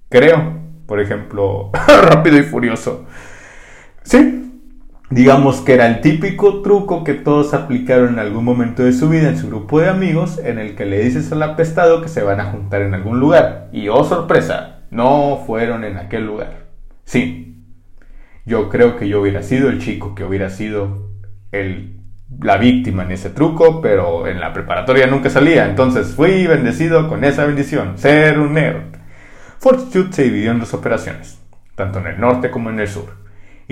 Creo, 0.09 0.59
por 0.87 1.01
ejemplo, 1.01 1.71
rápido 2.03 2.39
y 2.39 2.43
furioso. 2.43 3.07
Sí, 4.03 4.52
Digamos 5.13 5.61
que 5.61 5.75
era 5.75 5.89
el 5.89 6.01
típico 6.01 6.63
truco 6.63 7.05
que 7.05 7.13
todos 7.13 7.53
aplicaron 7.53 8.15
en 8.15 8.19
algún 8.19 8.47
momento 8.47 8.83
de 8.83 8.95
su 8.95 9.11
vida 9.11 9.29
en 9.29 9.37
su 9.37 9.49
grupo 9.49 9.79
de 9.79 9.91
amigos 9.91 10.39
en 10.39 10.59
el 10.59 10.75
que 10.75 10.87
le 10.87 11.01
dices 11.05 11.31
al 11.31 11.43
apestado 11.43 12.01
que 12.01 12.09
se 12.09 12.23
van 12.23 12.41
a 12.41 12.47
juntar 12.47 12.81
en 12.81 12.95
algún 12.95 13.21
lugar. 13.21 13.69
Y 13.73 13.89
oh 13.89 14.05
sorpresa, 14.05 14.85
no 14.91 15.43
fueron 15.47 15.85
en 15.85 15.99
aquel 15.99 16.25
lugar. 16.25 16.65
Sí, 17.05 17.63
yo 18.47 18.71
creo 18.71 18.97
que 18.97 19.07
yo 19.07 19.21
hubiera 19.21 19.43
sido 19.43 19.69
el 19.69 19.81
chico 19.81 20.15
que 20.15 20.25
hubiera 20.25 20.49
sido 20.49 21.11
el, 21.51 22.01
la 22.41 22.57
víctima 22.57 23.03
en 23.03 23.13
ese 23.13 23.29
truco, 23.29 23.83
pero 23.83 24.27
en 24.27 24.41
la 24.41 24.55
preparatoria 24.55 25.09
nunca 25.09 25.29
salía, 25.29 25.67
entonces 25.67 26.15
fui 26.15 26.47
bendecido 26.47 27.07
con 27.11 27.23
esa 27.25 27.45
bendición, 27.45 27.99
ser 27.99 28.39
un 28.41 28.55
nerd. 28.55 28.97
Fortitude 29.59 30.11
se 30.11 30.23
dividió 30.23 30.53
en 30.53 30.61
dos 30.61 30.73
operaciones, 30.73 31.39
tanto 31.75 31.99
en 31.99 32.07
el 32.07 32.19
norte 32.19 32.51
como 32.51 32.71
en 32.71 32.81
el 32.81 32.89
sur 32.89 33.22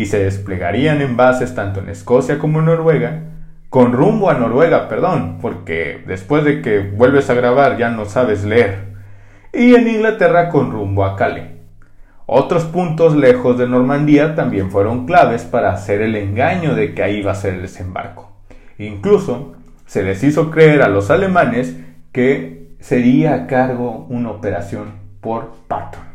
y 0.00 0.06
se 0.06 0.24
desplegarían 0.24 1.02
en 1.02 1.18
bases 1.18 1.54
tanto 1.54 1.80
en 1.80 1.90
Escocia 1.90 2.38
como 2.38 2.60
en 2.60 2.64
Noruega, 2.64 3.20
con 3.68 3.92
rumbo 3.92 4.30
a 4.30 4.34
Noruega, 4.34 4.88
perdón, 4.88 5.36
porque 5.42 6.02
después 6.06 6.42
de 6.42 6.62
que 6.62 6.78
vuelves 6.78 7.28
a 7.28 7.34
grabar 7.34 7.76
ya 7.76 7.90
no 7.90 8.06
sabes 8.06 8.42
leer, 8.42 8.94
y 9.52 9.74
en 9.74 9.86
Inglaterra 9.86 10.48
con 10.48 10.72
rumbo 10.72 11.04
a 11.04 11.16
Calais. 11.16 11.48
Otros 12.24 12.64
puntos 12.64 13.14
lejos 13.14 13.58
de 13.58 13.68
Normandía 13.68 14.34
también 14.34 14.70
fueron 14.70 15.04
claves 15.04 15.42
para 15.42 15.70
hacer 15.70 16.00
el 16.00 16.16
engaño 16.16 16.74
de 16.74 16.94
que 16.94 17.02
ahí 17.02 17.16
iba 17.18 17.32
a 17.32 17.34
ser 17.34 17.54
el 17.54 17.62
desembarco. 17.62 18.32
Incluso 18.78 19.52
se 19.84 20.02
les 20.02 20.24
hizo 20.24 20.50
creer 20.50 20.80
a 20.80 20.88
los 20.88 21.10
alemanes 21.10 21.76
que 22.10 22.70
sería 22.80 23.34
a 23.34 23.46
cargo 23.46 24.06
una 24.08 24.30
operación 24.30 24.92
por 25.20 25.50
Patton 25.68 26.09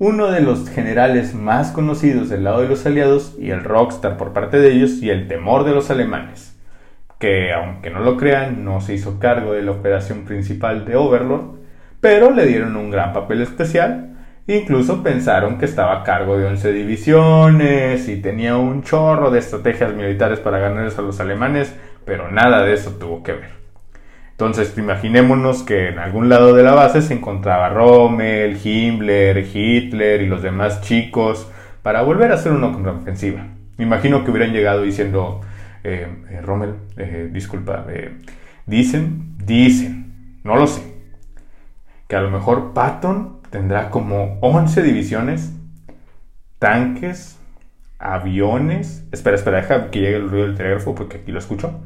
uno 0.00 0.30
de 0.30 0.40
los 0.40 0.70
generales 0.70 1.34
más 1.34 1.72
conocidos 1.72 2.30
del 2.30 2.44
lado 2.44 2.62
de 2.62 2.68
los 2.68 2.86
aliados 2.86 3.36
y 3.38 3.50
el 3.50 3.62
rockstar 3.62 4.16
por 4.16 4.32
parte 4.32 4.58
de 4.58 4.72
ellos 4.72 4.92
y 5.02 5.10
el 5.10 5.28
temor 5.28 5.64
de 5.64 5.72
los 5.72 5.90
alemanes, 5.90 6.58
que 7.18 7.52
aunque 7.52 7.90
no 7.90 8.00
lo 8.00 8.16
crean 8.16 8.64
no 8.64 8.80
se 8.80 8.94
hizo 8.94 9.18
cargo 9.18 9.52
de 9.52 9.60
la 9.60 9.72
operación 9.72 10.24
principal 10.24 10.86
de 10.86 10.96
Overlord, 10.96 11.58
pero 12.00 12.30
le 12.30 12.46
dieron 12.46 12.76
un 12.76 12.90
gran 12.90 13.12
papel 13.12 13.42
especial, 13.42 14.16
incluso 14.46 15.02
pensaron 15.02 15.58
que 15.58 15.66
estaba 15.66 16.00
a 16.00 16.02
cargo 16.02 16.38
de 16.38 16.46
11 16.46 16.72
divisiones 16.72 18.08
y 18.08 18.22
tenía 18.22 18.56
un 18.56 18.82
chorro 18.82 19.30
de 19.30 19.40
estrategias 19.40 19.92
militares 19.92 20.38
para 20.40 20.60
ganarles 20.60 20.98
a 20.98 21.02
los 21.02 21.20
alemanes, 21.20 21.76
pero 22.06 22.30
nada 22.30 22.62
de 22.62 22.72
eso 22.72 22.92
tuvo 22.92 23.22
que 23.22 23.32
ver. 23.32 23.59
Entonces, 24.40 24.72
imaginémonos 24.78 25.62
que 25.64 25.88
en 25.88 25.98
algún 25.98 26.30
lado 26.30 26.54
de 26.54 26.62
la 26.62 26.72
base 26.72 27.02
se 27.02 27.12
encontraba 27.12 27.68
Rommel, 27.68 28.58
Himmler, 28.64 29.46
Hitler 29.46 30.22
y 30.22 30.26
los 30.28 30.40
demás 30.40 30.80
chicos 30.80 31.46
para 31.82 32.00
volver 32.00 32.32
a 32.32 32.36
hacer 32.36 32.52
una 32.52 32.72
contraofensiva. 32.72 33.48
Imagino 33.76 34.24
que 34.24 34.30
hubieran 34.30 34.54
llegado 34.54 34.80
diciendo, 34.80 35.42
eh, 35.84 36.08
eh, 36.30 36.40
Rommel, 36.40 36.76
eh, 36.96 37.28
disculpa, 37.30 37.84
dicen, 38.64 39.36
dicen, 39.44 40.40
no 40.42 40.56
lo 40.56 40.66
sé, 40.66 40.80
que 42.08 42.16
a 42.16 42.22
lo 42.22 42.30
mejor 42.30 42.72
Patton 42.72 43.42
tendrá 43.50 43.90
como 43.90 44.38
11 44.40 44.82
divisiones, 44.82 45.52
tanques, 46.58 47.38
aviones. 47.98 49.04
Espera, 49.12 49.36
espera, 49.36 49.58
deja 49.58 49.90
que 49.90 50.00
llegue 50.00 50.16
el 50.16 50.30
ruido 50.30 50.46
del 50.46 50.56
telégrafo 50.56 50.94
porque 50.94 51.18
aquí 51.18 51.30
lo 51.30 51.40
escucho 51.40 51.78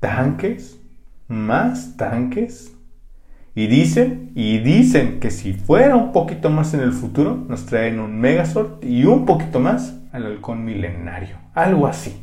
tanques, 0.00 0.80
más 1.28 1.96
tanques. 1.96 2.72
Y 3.54 3.68
dicen, 3.68 4.32
y 4.34 4.58
dicen 4.58 5.18
que 5.18 5.30
si 5.30 5.54
fuera 5.54 5.96
un 5.96 6.12
poquito 6.12 6.50
más 6.50 6.74
en 6.74 6.80
el 6.80 6.92
futuro, 6.92 7.42
nos 7.48 7.64
traen 7.64 8.00
un 8.00 8.20
Megazord 8.20 8.84
y 8.84 9.04
un 9.04 9.24
poquito 9.24 9.60
más 9.60 9.98
al 10.12 10.26
halcón 10.26 10.64
milenario. 10.64 11.38
Algo 11.54 11.86
así. 11.86 12.22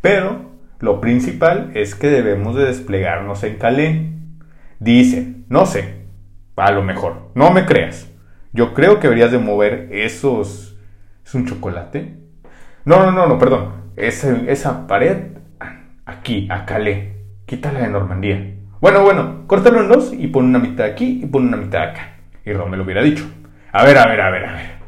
Pero 0.00 0.50
lo 0.80 1.00
principal 1.00 1.70
es 1.74 1.94
que 1.94 2.08
debemos 2.08 2.56
de 2.56 2.64
desplegarnos 2.64 3.44
en 3.44 3.56
Calais. 3.56 4.10
Dicen, 4.80 5.46
no 5.48 5.64
sé, 5.64 6.06
a 6.56 6.72
lo 6.72 6.82
mejor, 6.82 7.30
no 7.36 7.52
me 7.52 7.64
creas. 7.64 8.08
Yo 8.52 8.74
creo 8.74 8.98
que 8.98 9.06
deberías 9.06 9.30
de 9.30 9.38
mover 9.38 9.88
esos... 9.92 10.76
¿Es 11.24 11.34
un 11.34 11.46
chocolate? 11.46 12.18
No, 12.84 12.98
no, 13.06 13.12
no, 13.12 13.28
no, 13.28 13.38
perdón. 13.38 13.92
esa 13.96 14.88
pared 14.88 15.31
aquí, 16.06 16.48
a 16.50 16.64
Calais. 16.64 17.08
Quítala 17.46 17.80
de 17.80 17.88
Normandía. 17.88 18.54
Bueno, 18.80 19.02
bueno, 19.02 19.44
córtalo 19.46 19.80
en 19.80 19.88
dos 19.88 20.12
y 20.12 20.26
pon 20.28 20.46
una 20.46 20.58
mitad 20.58 20.86
aquí 20.86 21.20
y 21.22 21.26
pon 21.26 21.48
una 21.48 21.56
mitad 21.56 21.82
acá. 21.82 22.16
Y 22.44 22.52
Ron 22.52 22.70
me 22.70 22.76
lo 22.76 22.84
hubiera 22.84 23.02
dicho. 23.02 23.24
A 23.72 23.84
ver, 23.84 23.96
a 23.98 24.06
ver, 24.06 24.20
a 24.20 24.30
ver, 24.30 24.44
a 24.44 24.52
ver. 24.52 24.82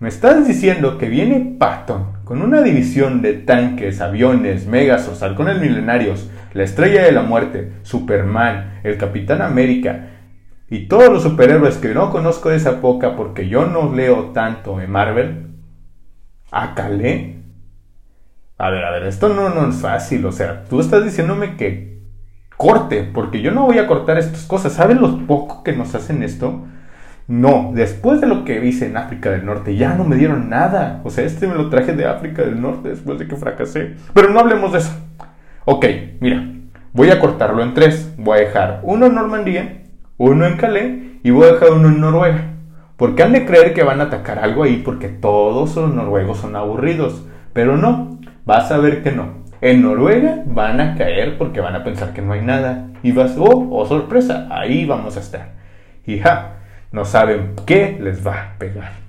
¿Me 0.00 0.08
estás 0.08 0.46
diciendo 0.46 0.98
que 0.98 1.08
viene 1.08 1.56
Patton 1.58 2.18
con 2.24 2.42
una 2.42 2.62
división 2.62 3.22
de 3.22 3.34
tanques, 3.34 4.00
aviones, 4.00 4.66
megasos, 4.66 5.22
halcones 5.22 5.60
milenarios, 5.60 6.30
la 6.52 6.64
estrella 6.64 7.04
de 7.04 7.12
la 7.12 7.22
muerte, 7.22 7.72
Superman, 7.82 8.80
el 8.82 8.98
Capitán 8.98 9.42
América 9.42 10.10
y 10.68 10.86
todos 10.86 11.10
los 11.10 11.22
superhéroes 11.22 11.76
que 11.76 11.94
no 11.94 12.10
conozco 12.10 12.50
de 12.50 12.56
esa 12.56 12.80
poca 12.80 13.16
porque 13.16 13.48
yo 13.48 13.66
no 13.66 13.94
leo 13.94 14.30
tanto 14.32 14.80
en 14.80 14.90
Marvel? 14.90 15.46
¿A 16.50 16.74
Calais? 16.74 17.36
A 18.56 18.70
ver, 18.70 18.84
a 18.84 18.90
ver, 18.90 19.04
esto 19.04 19.28
no, 19.28 19.48
no 19.50 19.68
es 19.68 19.76
fácil. 19.76 20.24
O 20.26 20.32
sea, 20.32 20.64
tú 20.64 20.80
estás 20.80 21.04
diciéndome 21.04 21.56
que 21.56 21.98
corte, 22.56 23.02
porque 23.12 23.42
yo 23.42 23.50
no 23.50 23.66
voy 23.66 23.78
a 23.78 23.86
cortar 23.86 24.18
estas 24.18 24.44
cosas. 24.46 24.72
¿Sabes 24.72 25.00
lo 25.00 25.26
poco 25.26 25.62
que 25.62 25.72
nos 25.72 25.94
hacen 25.94 26.22
esto? 26.22 26.64
No, 27.26 27.72
después 27.74 28.20
de 28.20 28.26
lo 28.26 28.44
que 28.44 28.64
hice 28.64 28.86
en 28.86 28.96
África 28.96 29.30
del 29.30 29.46
Norte, 29.46 29.76
ya 29.76 29.94
no 29.94 30.04
me 30.04 30.16
dieron 30.16 30.50
nada. 30.50 31.00
O 31.04 31.10
sea, 31.10 31.24
este 31.24 31.46
me 31.46 31.54
lo 31.54 31.70
traje 31.70 31.94
de 31.94 32.06
África 32.06 32.42
del 32.42 32.60
Norte 32.60 32.90
después 32.90 33.18
de 33.18 33.26
que 33.26 33.36
fracasé. 33.36 33.94
Pero 34.12 34.28
no 34.30 34.40
hablemos 34.40 34.72
de 34.72 34.78
eso. 34.78 34.92
Ok, 35.64 35.86
mira, 36.20 36.46
voy 36.92 37.10
a 37.10 37.18
cortarlo 37.18 37.62
en 37.62 37.74
tres. 37.74 38.14
Voy 38.18 38.38
a 38.38 38.42
dejar 38.42 38.80
uno 38.82 39.06
en 39.06 39.14
Normandía, 39.14 39.82
uno 40.18 40.46
en 40.46 40.56
Calais 40.58 41.02
y 41.22 41.30
voy 41.30 41.48
a 41.48 41.52
dejar 41.52 41.72
uno 41.72 41.88
en 41.88 42.00
Noruega. 42.00 42.50
Porque 42.96 43.22
han 43.22 43.32
de 43.32 43.46
creer 43.46 43.74
que 43.74 43.82
van 43.82 44.00
a 44.00 44.04
atacar 44.04 44.38
algo 44.38 44.62
ahí 44.62 44.82
porque 44.84 45.08
todos 45.08 45.74
los 45.74 45.92
noruegos 45.92 46.38
son 46.38 46.54
aburridos. 46.54 47.24
Pero 47.54 47.76
no, 47.76 48.20
vas 48.44 48.70
a 48.70 48.78
ver 48.78 49.02
que 49.02 49.12
no. 49.12 49.44
En 49.60 49.82
Noruega 49.82 50.42
van 50.46 50.80
a 50.80 50.94
caer 50.94 51.38
porque 51.38 51.60
van 51.60 51.74
a 51.74 51.84
pensar 51.84 52.12
que 52.12 52.22
no 52.22 52.32
hay 52.32 52.42
nada. 52.42 52.88
Y 53.02 53.12
vas, 53.12 53.36
oh, 53.38 53.68
oh 53.70 53.86
sorpresa, 53.86 54.46
ahí 54.50 54.84
vamos 54.84 55.16
a 55.16 55.20
estar. 55.20 55.52
Y 56.06 56.18
ja, 56.18 56.56
no 56.92 57.04
saben 57.04 57.54
qué 57.66 57.98
les 58.00 58.26
va 58.26 58.32
a 58.32 58.58
pegar. 58.58 59.04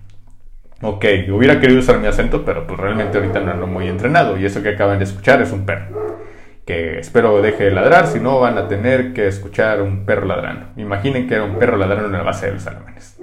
Ok, 0.82 1.06
hubiera 1.32 1.60
querido 1.60 1.80
usar 1.80 2.00
mi 2.00 2.08
acento, 2.08 2.44
pero 2.44 2.68
pues 2.68 2.80
realmente 2.80 3.18
ahorita 3.18 3.40
no 3.40 3.52
ando 3.52 3.68
muy 3.68 3.88
entrenado 3.88 4.38
y 4.38 4.46
eso 4.46 4.62
que 4.62 4.70
acaban 4.70 4.98
de 4.98 5.06
escuchar 5.06 5.42
es 5.42 5.52
un 5.52 5.66
perro. 5.66 6.18
Que 6.66 7.00
espero 7.00 7.42
deje 7.42 7.66
de 7.66 7.72
ladrar, 7.72 8.08
si 8.08 8.20
no 8.20 8.40
van 8.40 8.58
a 8.58 8.68
tener 8.68 9.14
que 9.14 9.28
escuchar 9.28 9.82
un 9.82 10.06
perro 10.06 10.26
ladrando. 10.26 10.68
Imaginen 10.78 11.28
que 11.28 11.36
era 11.36 11.44
un 11.44 11.60
perro 11.60 11.78
ladrando 11.78 12.08
en 12.08 12.14
la 12.14 12.24
base 12.24 12.48
de 12.48 12.54
los 12.54 12.68
alemanes. 12.68 13.15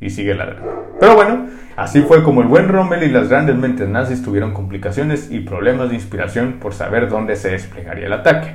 Y 0.00 0.10
sigue 0.10 0.34
ladrando. 0.34 0.96
Pero 1.00 1.14
bueno, 1.14 1.46
así 1.76 2.02
fue 2.02 2.22
como 2.22 2.42
el 2.42 2.48
buen 2.48 2.68
Rommel 2.68 3.02
y 3.02 3.08
las 3.08 3.28
grandes 3.28 3.56
mentes 3.56 3.88
nazis 3.88 4.22
tuvieron 4.22 4.52
complicaciones 4.52 5.30
y 5.30 5.40
problemas 5.40 5.88
de 5.88 5.96
inspiración 5.96 6.58
por 6.60 6.74
saber 6.74 7.08
dónde 7.08 7.36
se 7.36 7.50
desplegaría 7.50 8.06
el 8.06 8.12
ataque, 8.12 8.54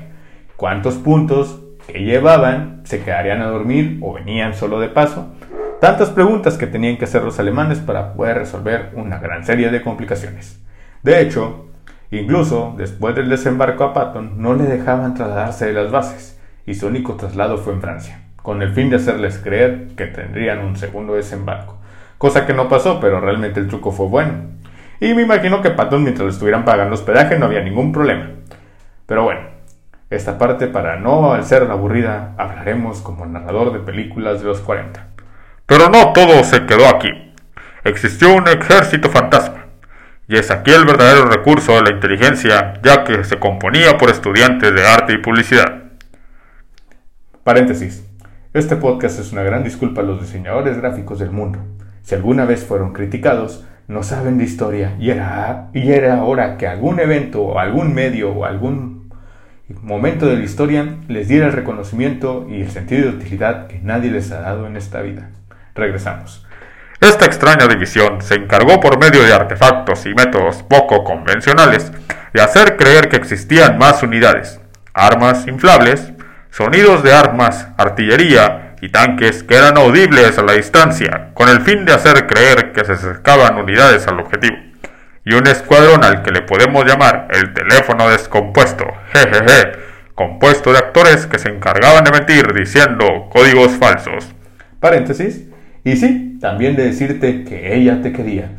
cuántos 0.55 0.95
puntos 0.95 1.61
que 1.87 1.99
llevaban 1.99 2.81
se 2.85 3.01
quedarían 3.01 3.41
a 3.41 3.47
dormir 3.47 3.99
o 4.01 4.13
venían 4.13 4.53
solo 4.53 4.79
de 4.79 4.89
paso, 4.89 5.33
tantas 5.79 6.09
preguntas 6.09 6.57
que 6.57 6.67
tenían 6.67 6.97
que 6.97 7.05
hacer 7.05 7.23
los 7.23 7.39
alemanes 7.39 7.79
para 7.79 8.13
poder 8.13 8.37
resolver 8.37 8.91
una 8.95 9.19
gran 9.19 9.43
serie 9.43 9.69
de 9.69 9.81
complicaciones. 9.81 10.61
De 11.01 11.21
hecho, 11.21 11.67
incluso 12.11 12.73
después 12.77 13.15
del 13.15 13.29
desembarco 13.29 13.83
a 13.83 13.93
Patton 13.93 14.41
no 14.41 14.53
le 14.53 14.63
dejaban 14.63 15.13
trasladarse 15.13 15.65
de 15.65 15.73
las 15.73 15.91
bases 15.91 16.39
y 16.65 16.75
su 16.75 16.87
único 16.87 17.15
traslado 17.15 17.57
fue 17.57 17.73
en 17.73 17.81
Francia, 17.81 18.21
con 18.43 18.61
el 18.61 18.71
fin 18.73 18.91
de 18.91 18.97
hacerles 18.97 19.39
creer 19.39 19.87
que 19.97 20.05
tendrían 20.05 20.59
un 20.59 20.75
segundo 20.75 21.15
desembarco 21.15 21.79
cosa 22.23 22.45
que 22.45 22.53
no 22.53 22.69
pasó, 22.69 23.01
pero 23.01 23.19
realmente 23.19 23.59
el 23.59 23.67
truco 23.67 23.91
fue 23.91 24.05
bueno. 24.05 24.31
Y 25.01 25.13
me 25.13 25.23
imagino 25.23 25.61
que 25.61 25.71
Patton 25.71 26.03
mientras 26.03 26.25
le 26.25 26.31
estuvieran 26.31 26.63
pagando 26.63 26.93
hospedaje 26.93 27.37
no 27.37 27.47
había 27.47 27.59
ningún 27.59 27.91
problema. 27.91 28.29
Pero 29.05 29.23
bueno, 29.23 29.41
esta 30.09 30.37
parte 30.37 30.67
para 30.67 30.95
no 30.95 31.37
ser 31.43 31.63
aburrida 31.63 32.33
hablaremos 32.37 33.01
como 33.01 33.25
narrador 33.25 33.73
de 33.73 33.79
películas 33.79 34.39
de 34.39 34.47
los 34.47 34.61
40. 34.61 35.05
Pero 35.65 35.89
no 35.89 36.13
todo 36.13 36.45
se 36.45 36.65
quedó 36.65 36.87
aquí. 36.87 37.09
Existió 37.83 38.33
un 38.33 38.47
ejército 38.47 39.09
fantasma. 39.09 39.65
Y 40.29 40.37
es 40.37 40.49
aquí 40.49 40.71
el 40.71 40.85
verdadero 40.85 41.25
recurso 41.25 41.73
de 41.73 41.81
la 41.81 41.89
inteligencia, 41.89 42.75
ya 42.81 43.03
que 43.03 43.25
se 43.25 43.37
componía 43.37 43.97
por 43.97 44.09
estudiantes 44.09 44.73
de 44.73 44.87
arte 44.87 45.11
y 45.11 45.17
publicidad. 45.17 45.91
Paréntesis. 47.43 48.12
Este 48.53 48.75
podcast 48.75 49.19
es 49.19 49.31
una 49.31 49.41
gran 49.41 49.63
disculpa 49.63 50.01
a 50.01 50.03
los 50.03 50.21
diseñadores 50.21 50.77
gráficos 50.77 51.17
del 51.17 51.31
mundo 51.31 51.59
si 52.03 52.15
alguna 52.15 52.45
vez 52.45 52.65
fueron 52.65 52.93
criticados, 52.93 53.65
no 53.87 54.03
saben 54.03 54.37
de 54.37 54.43
historia 54.43 54.95
y 54.99 55.09
era, 55.09 55.69
y 55.73 55.91
era 55.91 56.23
hora 56.23 56.57
que 56.57 56.67
algún 56.67 56.99
evento 56.99 57.41
o 57.41 57.59
algún 57.59 57.93
medio 57.93 58.31
o 58.31 58.45
algún 58.45 59.11
momento 59.81 60.27
de 60.27 60.35
la 60.35 60.43
historia 60.43 60.97
les 61.07 61.29
diera 61.29 61.47
el 61.47 61.53
reconocimiento 61.53 62.45
y 62.49 62.61
el 62.61 62.69
sentido 62.69 63.09
de 63.09 63.17
utilidad 63.17 63.67
que 63.67 63.79
nadie 63.79 64.11
les 64.11 64.31
ha 64.31 64.41
dado 64.41 64.67
en 64.67 64.77
esta 64.77 65.01
vida. 65.01 65.31
Regresamos. 65.73 66.45
Esta 67.01 67.25
extraña 67.25 67.67
división 67.67 68.21
se 68.21 68.35
encargó 68.35 68.79
por 68.79 68.99
medio 68.99 69.23
de 69.23 69.33
artefactos 69.33 70.05
y 70.05 70.13
métodos 70.13 70.63
poco 70.63 71.03
convencionales 71.03 71.91
de 72.33 72.41
hacer 72.41 72.77
creer 72.77 73.09
que 73.09 73.17
existían 73.17 73.77
más 73.77 74.03
unidades, 74.03 74.61
armas 74.93 75.47
inflables, 75.47 76.12
sonidos 76.53 77.01
de 77.01 77.11
armas, 77.11 77.67
artillería 77.77 78.75
y 78.79 78.89
tanques 78.89 79.41
que 79.41 79.55
eran 79.55 79.75
audibles 79.75 80.37
a 80.37 80.43
la 80.43 80.53
distancia, 80.53 81.31
con 81.33 81.49
el 81.49 81.61
fin 81.61 81.83
de 81.83 81.93
hacer 81.93 82.27
creer 82.27 82.73
que 82.73 82.85
se 82.85 82.91
acercaban 82.91 83.57
unidades 83.57 84.07
al 84.07 84.19
objetivo, 84.19 84.55
y 85.25 85.33
un 85.33 85.47
escuadrón 85.47 86.03
al 86.03 86.21
que 86.21 86.29
le 86.29 86.43
podemos 86.43 86.85
llamar 86.85 87.27
el 87.31 87.53
teléfono 87.53 88.07
descompuesto, 88.07 88.85
jejeje, 89.13 89.71
compuesto 90.13 90.71
de 90.71 90.77
actores 90.77 91.25
que 91.25 91.39
se 91.39 91.49
encargaban 91.49 92.03
de 92.03 92.11
mentir 92.11 92.53
diciendo 92.53 93.29
códigos 93.31 93.71
falsos. 93.71 94.31
Y 95.83 95.95
sí, 95.95 96.37
también 96.39 96.75
de 96.75 96.83
decirte 96.83 97.45
que 97.45 97.75
ella 97.75 97.99
te 98.03 98.13
quería. 98.13 98.51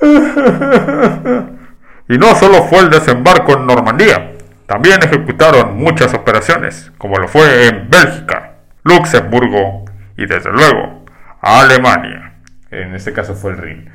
y 2.08 2.18
no 2.18 2.34
solo 2.34 2.64
fue 2.64 2.80
el 2.80 2.90
desembarco 2.90 3.52
en 3.52 3.66
Normandía, 3.66 4.31
también 4.72 5.02
ejecutaron 5.02 5.76
muchas 5.76 6.14
operaciones, 6.14 6.92
como 6.96 7.18
lo 7.18 7.28
fue 7.28 7.66
en 7.66 7.90
Bélgica, 7.90 8.54
Luxemburgo 8.84 9.84
y 10.16 10.24
desde 10.24 10.50
luego 10.50 11.04
Alemania. 11.42 12.36
En 12.70 12.94
este 12.94 13.12
caso 13.12 13.34
fue 13.34 13.50
el 13.50 13.58
Rin. 13.58 13.92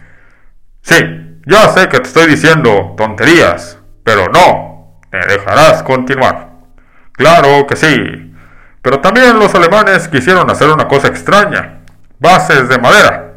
Sí, 0.81 1.39
ya 1.47 1.69
sé 1.69 1.89
que 1.89 1.97
te 1.97 2.07
estoy 2.07 2.27
diciendo 2.27 2.93
tonterías, 2.95 3.79
pero 4.03 4.27
no, 4.27 4.99
me 5.11 5.17
dejarás 5.25 5.81
continuar. 5.81 6.49
Claro 7.13 7.65
que 7.65 7.75
sí, 7.75 8.35
pero 8.83 8.99
también 8.99 9.39
los 9.39 9.55
alemanes 9.55 10.07
quisieron 10.07 10.47
hacer 10.51 10.69
una 10.69 10.87
cosa 10.87 11.07
extraña, 11.07 11.79
bases 12.19 12.69
de 12.69 12.77
madera. 12.77 13.33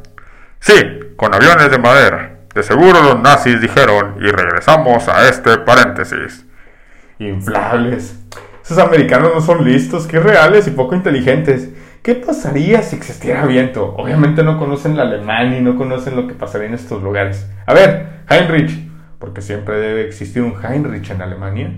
Sí, 0.59 0.74
con 1.16 1.35
aviones 1.35 1.70
de 1.70 1.79
madera. 1.79 2.37
De 2.55 2.62
seguro 2.62 3.03
los 3.03 3.18
nazis 3.18 3.62
dijeron, 3.62 4.16
y 4.20 4.31
regresamos 4.31 5.09
a 5.09 5.26
este 5.26 5.57
paréntesis. 5.57 6.44
Inflables. 7.20 8.18
Esos 8.64 8.78
americanos 8.78 9.33
no 9.35 9.40
son 9.42 9.64
listos, 9.64 10.06
qué 10.06 10.18
reales 10.18 10.66
y 10.66 10.70
poco 10.70 10.94
inteligentes. 10.94 11.70
¿Qué 12.02 12.14
pasaría 12.14 12.80
si 12.80 12.96
existiera 12.96 13.44
viento? 13.44 13.94
Obviamente 13.98 14.42
no 14.42 14.59
conocen 14.59 14.92
el 14.92 15.00
alemán 15.00 15.54
y 15.54 15.61
no 15.61 15.76
conocen 15.76 16.16
lo 16.16 16.26
que 16.26 16.33
pasaría 16.33 16.68
en 16.68 16.74
estos 16.74 17.02
lugares. 17.02 17.46
A 17.66 17.74
ver, 17.74 18.22
Heinrich, 18.28 18.70
porque 19.18 19.42
siempre 19.42 19.78
debe 19.78 20.06
existir 20.06 20.42
un 20.42 20.54
Heinrich 20.64 21.11
en 21.11 21.20
Alemania. 21.20 21.70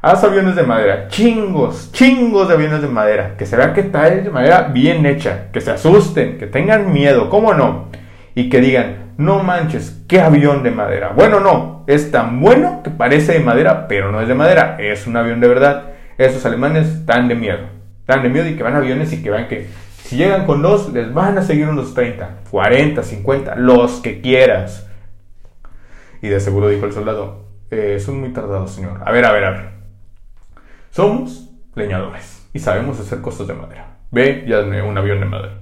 Haz 0.00 0.24
aviones 0.24 0.56
de 0.56 0.64
madera, 0.64 1.06
chingos, 1.06 1.92
chingos 1.92 2.48
de 2.48 2.54
aviones 2.54 2.82
de 2.82 2.88
madera, 2.88 3.36
que 3.36 3.46
se 3.46 3.56
vea 3.56 3.72
que 3.72 3.82
está 3.82 4.10
de 4.10 4.30
madera 4.30 4.62
bien 4.62 5.06
hecha, 5.06 5.52
que 5.52 5.60
se 5.60 5.70
asusten, 5.70 6.38
que 6.38 6.48
tengan 6.48 6.92
miedo, 6.92 7.30
¿cómo 7.30 7.54
no? 7.54 7.88
Y 8.34 8.48
que 8.48 8.60
digan, 8.60 9.01
no 9.22 9.42
manches, 9.42 10.04
qué 10.08 10.20
avión 10.20 10.62
de 10.62 10.70
madera. 10.70 11.12
Bueno, 11.14 11.40
no, 11.40 11.84
es 11.86 12.10
tan 12.10 12.40
bueno 12.40 12.82
que 12.82 12.90
parece 12.90 13.32
de 13.32 13.40
madera, 13.40 13.88
pero 13.88 14.12
no 14.12 14.20
es 14.20 14.28
de 14.28 14.34
madera, 14.34 14.76
es 14.78 15.06
un 15.06 15.16
avión 15.16 15.40
de 15.40 15.48
verdad 15.48 15.92
esos 16.18 16.44
alemanes 16.46 16.88
están 16.88 17.28
de 17.28 17.34
miedo. 17.34 17.66
Están 18.00 18.22
de 18.22 18.28
miedo 18.28 18.48
y 18.48 18.56
que 18.56 18.62
van 18.62 18.74
aviones 18.74 19.12
y 19.12 19.22
que 19.22 19.30
van 19.30 19.48
que 19.48 19.68
si 20.04 20.16
llegan 20.16 20.46
con 20.46 20.62
dos, 20.62 20.92
les 20.92 21.12
van 21.12 21.38
a 21.38 21.42
seguir 21.42 21.68
unos 21.68 21.94
30, 21.94 22.42
40, 22.50 23.02
50, 23.02 23.56
los 23.56 24.00
que 24.00 24.20
quieras. 24.20 24.88
Y 26.20 26.28
de 26.28 26.40
seguro 26.40 26.68
dijo 26.68 26.86
el 26.86 26.92
soldado, 26.92 27.46
eh, 27.70 27.98
son 27.98 28.20
muy 28.20 28.32
tardados, 28.32 28.72
señor. 28.72 29.00
A 29.04 29.10
ver, 29.10 29.24
a 29.24 29.32
ver, 29.32 29.44
a 29.44 29.50
ver. 29.50 29.68
Somos 30.90 31.50
leñadores 31.74 32.46
y 32.52 32.58
sabemos 32.58 33.00
hacer 33.00 33.20
cosas 33.20 33.46
de 33.46 33.54
madera. 33.54 33.96
Ve 34.10 34.44
y 34.46 34.52
hazme 34.52 34.82
un 34.82 34.98
avión 34.98 35.20
de 35.20 35.26
madera. 35.26 35.54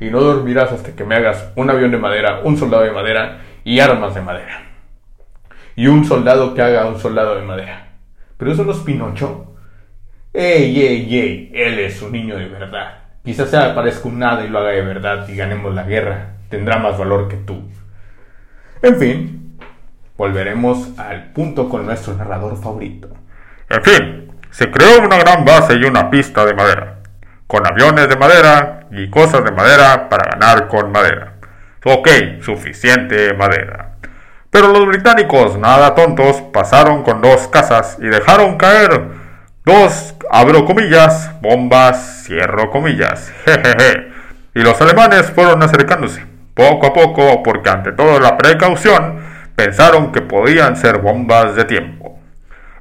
Y 0.00 0.10
no 0.10 0.20
dormirás 0.20 0.72
hasta 0.72 0.94
que 0.94 1.04
me 1.04 1.16
hagas 1.16 1.52
un 1.56 1.70
avión 1.70 1.90
de 1.90 1.98
madera, 1.98 2.40
un 2.44 2.56
soldado 2.56 2.84
de 2.84 2.92
madera 2.92 3.40
y 3.64 3.80
armas 3.80 4.14
de 4.14 4.22
madera. 4.22 4.62
Y 5.76 5.86
un 5.86 6.04
soldado 6.04 6.54
que 6.54 6.62
haga 6.62 6.86
un 6.86 6.98
soldado 6.98 7.34
de 7.34 7.42
madera. 7.42 7.88
Pero 8.36 8.52
eso 8.52 8.64
no 8.64 8.72
es 8.72 8.78
Pinocho. 8.78 9.54
¡Ey, 10.32 10.80
ey, 10.80 11.18
ey! 11.18 11.52
Él 11.54 11.78
es 11.80 12.00
un 12.02 12.12
niño 12.12 12.36
de 12.36 12.48
verdad. 12.48 12.98
Quizás 13.24 13.50
se 13.50 13.58
parezca 13.58 14.08
un 14.08 14.18
nada 14.18 14.44
y 14.44 14.48
lo 14.48 14.58
haga 14.58 14.70
de 14.70 14.82
verdad 14.82 15.28
y 15.28 15.36
ganemos 15.36 15.74
la 15.74 15.82
guerra. 15.82 16.36
Tendrá 16.48 16.78
más 16.78 16.96
valor 16.96 17.28
que 17.28 17.36
tú. 17.36 17.68
En 18.80 18.96
fin, 18.96 19.58
volveremos 20.16 20.98
al 20.98 21.32
punto 21.32 21.68
con 21.68 21.84
nuestro 21.84 22.14
narrador 22.14 22.56
favorito. 22.60 23.08
En 23.68 23.82
fin, 23.82 24.32
se 24.50 24.70
creó 24.70 25.00
una 25.04 25.18
gran 25.18 25.44
base 25.44 25.74
y 25.74 25.84
una 25.84 26.10
pista 26.10 26.44
de 26.44 26.54
madera, 26.54 26.97
con 27.48 27.66
aviones 27.66 28.08
de 28.08 28.16
madera 28.16 28.86
y 28.92 29.08
cosas 29.08 29.42
de 29.42 29.50
madera 29.50 30.08
para 30.08 30.30
ganar 30.30 30.68
con 30.68 30.92
madera. 30.92 31.32
Ok, 31.84 32.08
suficiente 32.42 33.32
madera. 33.32 33.94
Pero 34.50 34.68
los 34.68 34.86
británicos, 34.86 35.58
nada 35.58 35.94
tontos, 35.94 36.42
pasaron 36.52 37.02
con 37.02 37.22
dos 37.22 37.48
casas 37.48 37.96
y 38.00 38.06
dejaron 38.06 38.58
caer 38.58 39.02
dos, 39.64 40.14
abro 40.30 40.66
comillas, 40.66 41.30
bombas, 41.40 42.24
cierro 42.26 42.70
comillas, 42.70 43.32
jejeje. 43.46 44.12
Y 44.54 44.60
los 44.60 44.78
alemanes 44.82 45.30
fueron 45.30 45.62
acercándose, 45.62 46.24
poco 46.52 46.88
a 46.88 46.92
poco, 46.92 47.42
porque 47.42 47.70
ante 47.70 47.92
toda 47.92 48.20
la 48.20 48.36
precaución, 48.36 49.20
pensaron 49.56 50.12
que 50.12 50.20
podían 50.20 50.76
ser 50.76 50.98
bombas 50.98 51.54
de 51.54 51.64
tiempo. 51.64 52.18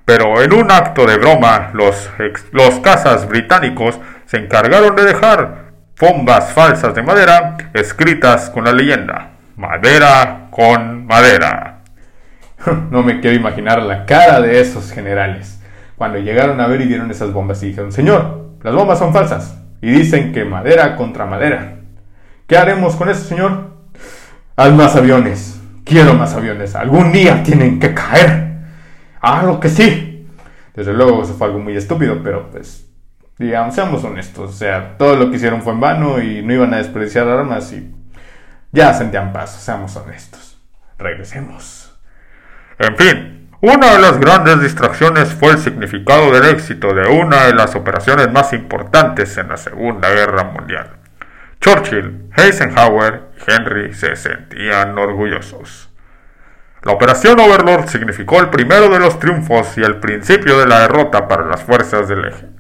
Pero 0.03 0.41
en 0.41 0.53
un 0.53 0.71
acto 0.71 1.06
de 1.06 1.17
broma, 1.17 1.71
los, 1.73 2.10
los 2.51 2.80
cazas 2.80 3.27
británicos 3.27 3.99
se 4.28 4.38
encargaron 4.38 4.96
de 4.96 5.04
dejar 5.04 5.72
bombas 6.00 6.54
falsas 6.54 6.94
de 6.94 7.02
madera 7.02 7.58
escritas 7.74 8.52
con 8.52 8.63
la 8.63 8.72
leyenda 8.72 9.32
madera 9.58 10.48
con 10.52 11.06
madera. 11.06 11.82
no 12.92 13.04
me 13.04 13.20
quiero 13.20 13.36
imaginar 13.36 13.82
la 13.82 14.06
cara 14.06 14.40
de 14.40 14.62
esos 14.62 14.92
generales 14.92 15.60
cuando 15.98 16.20
llegaron 16.20 16.62
a 16.62 16.68
ver 16.68 16.82
y 16.82 16.86
vieron 16.86 17.10
esas 17.12 17.34
bombas 17.34 17.62
y 17.63 17.68
dijeron, 17.68 17.92
Señor, 17.92 18.52
las 18.62 18.74
bombas 18.74 19.00
son 19.00 19.12
falsas 19.12 19.58
y 19.82 19.90
dicen 19.90 20.32
que 20.32 20.46
madera 20.46 20.96
contra 20.96 21.26
madera. 21.26 21.80
¿Qué 22.46 22.58
haremos 22.58 22.96
con 22.96 23.10
eso, 23.10 23.24
señor? 23.24 23.72
Haz 24.56 24.72
más 24.72 24.96
aviones. 24.96 25.60
Quiero 25.84 26.13
más 26.13 26.34
aviones. 26.34 26.76
Algún 26.76 27.12
día 27.12 27.44
tienen 27.44 27.80
que 27.80 27.94
caer. 27.94 28.58
Ah, 29.22 29.44
lo 29.44 29.60
que 29.60 29.70
sí. 29.70 30.28
Desde 30.76 30.94
luego 30.94 31.24
eso 31.24 31.34
fue 31.34 31.48
algo 31.48 31.60
muy 31.60 31.76
estúpido, 31.76 32.22
pero 32.24 32.50
pues, 32.52 32.87
digamos, 33.38 33.76
seamos 33.76 34.04
honestos. 34.04 34.50
O 34.50 34.54
sea, 34.54 34.97
todo 34.97 35.15
lo 35.15 35.30
que 35.30 35.38
hicieron 35.38 35.62
fue 35.62 35.73
en 35.73 35.80
vano 35.80 36.21
y 36.21 36.41
no 36.41 36.54
iban 36.54 36.73
a 36.73 36.78
desperdiciar 36.78 37.28
armas 37.28 37.71
y 37.73 37.93
Ya 38.71 38.93
sentían 38.93 39.32
paso, 39.32 39.60
seamos 39.60 39.95
honestos. 39.95 40.60
Regresemos. 40.97 41.97
En 42.80 42.95
fin, 42.95 43.50
una 43.62 43.93
de 43.93 44.00
las 44.00 44.19
grandes 44.19 44.62
distracciones 44.62 45.34
fue 45.34 45.52
el 45.52 45.58
significado 45.58 46.32
del 46.32 46.45
éxito 46.45 46.93
de 46.93 47.08
una 47.08 47.45
de 47.45 47.56
las 47.56 47.76
operaciones 47.76 48.32
más 48.32 48.54
importantes 48.54 49.38
en 49.38 49.47
la 49.50 49.58
Segunda 49.58 50.10
Guerra 50.10 50.43
Mundial. 50.43 50.97
Churchill, 51.60 52.30
Eisenhower 52.36 53.30
y 53.36 53.52
Henry 53.52 53.93
se 53.93 54.15
sentían 54.15 54.95
orgullosos. 54.97 55.89
La 56.84 56.91
operación 56.91 57.39
Overlord 57.39 57.89
significó 57.89 58.39
el 58.39 58.50
primero 58.50 58.89
de 58.89 59.00
los 59.00 59.17
triunfos 59.19 59.78
y 59.78 59.82
el 59.82 60.00
principio 60.00 60.60
de 60.60 60.67
la 60.67 60.82
derrota 60.82 61.28
para 61.28 61.47
las 61.47 61.63
fuerzas 61.63 62.08
del 62.08 62.26
eje. 62.26 62.57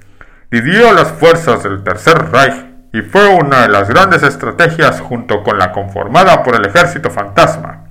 Dividió 0.49 0.93
las 0.93 1.11
fuerzas 1.11 1.61
del 1.63 1.83
Tercer 1.83 2.31
Reich 2.31 2.55
y 2.93 3.01
fue 3.01 3.27
una 3.27 3.63
de 3.63 3.67
las 3.67 3.89
grandes 3.89 4.23
estrategias 4.23 5.01
junto 5.01 5.43
con 5.43 5.59
la 5.59 5.73
conformada 5.73 6.41
por 6.41 6.55
el 6.55 6.65
ejército 6.65 7.09
fantasma, 7.09 7.89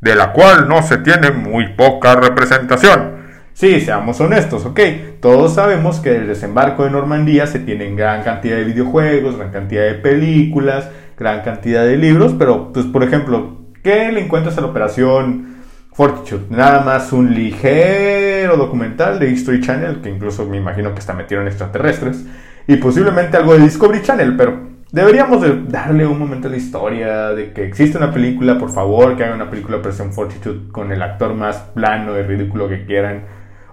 de 0.00 0.14
la 0.14 0.32
cual 0.32 0.68
no 0.68 0.80
se 0.82 0.98
tiene 0.98 1.32
muy 1.32 1.74
poca 1.74 2.14
representación. 2.14 3.16
Sí, 3.52 3.80
seamos 3.80 4.20
honestos, 4.20 4.64
ok. 4.64 4.78
Todos 5.20 5.56
sabemos 5.56 5.98
que 5.98 6.14
el 6.14 6.28
desembarco 6.28 6.84
de 6.84 6.90
Normandía 6.90 7.48
se 7.48 7.58
tienen 7.58 7.96
gran 7.96 8.22
cantidad 8.22 8.58
de 8.58 8.64
videojuegos, 8.64 9.36
gran 9.36 9.50
cantidad 9.50 9.82
de 9.82 9.94
películas, 9.94 10.88
gran 11.18 11.42
cantidad 11.42 11.84
de 11.84 11.96
libros, 11.96 12.32
pero 12.38 12.72
pues 12.72 12.86
por 12.86 13.02
ejemplo, 13.02 13.56
¿qué 13.82 14.12
le 14.12 14.20
encuentras 14.20 14.56
a 14.56 14.60
la 14.60 14.68
operación 14.68 15.57
Fortitude? 15.98 16.44
Nada 16.50 16.82
más 16.82 17.12
un 17.12 17.34
ligero 17.34 18.56
documental 18.56 19.18
de 19.18 19.32
History 19.32 19.60
Channel, 19.60 20.00
que 20.00 20.08
incluso 20.08 20.46
me 20.46 20.56
imagino 20.56 20.92
que 20.92 21.00
está 21.00 21.12
metido 21.12 21.40
en 21.40 21.48
extraterrestres, 21.48 22.24
y 22.68 22.76
posiblemente 22.76 23.36
algo 23.36 23.54
de 23.54 23.64
Discovery 23.64 24.02
Channel, 24.02 24.36
pero 24.36 24.60
deberíamos 24.92 25.42
de 25.42 25.60
darle 25.64 26.06
un 26.06 26.16
momento 26.16 26.46
a 26.46 26.52
la 26.52 26.56
historia, 26.56 27.30
de 27.30 27.52
que 27.52 27.64
existe 27.64 27.98
una 27.98 28.12
película, 28.12 28.60
por 28.60 28.70
favor, 28.70 29.16
que 29.16 29.24
haga 29.24 29.34
una 29.34 29.50
película 29.50 29.78
Operación 29.78 30.12
Fortitude 30.12 30.70
con 30.70 30.92
el 30.92 31.02
actor 31.02 31.34
más 31.34 31.56
plano 31.74 32.16
y 32.16 32.22
ridículo 32.22 32.68
que 32.68 32.86
quieran 32.86 33.24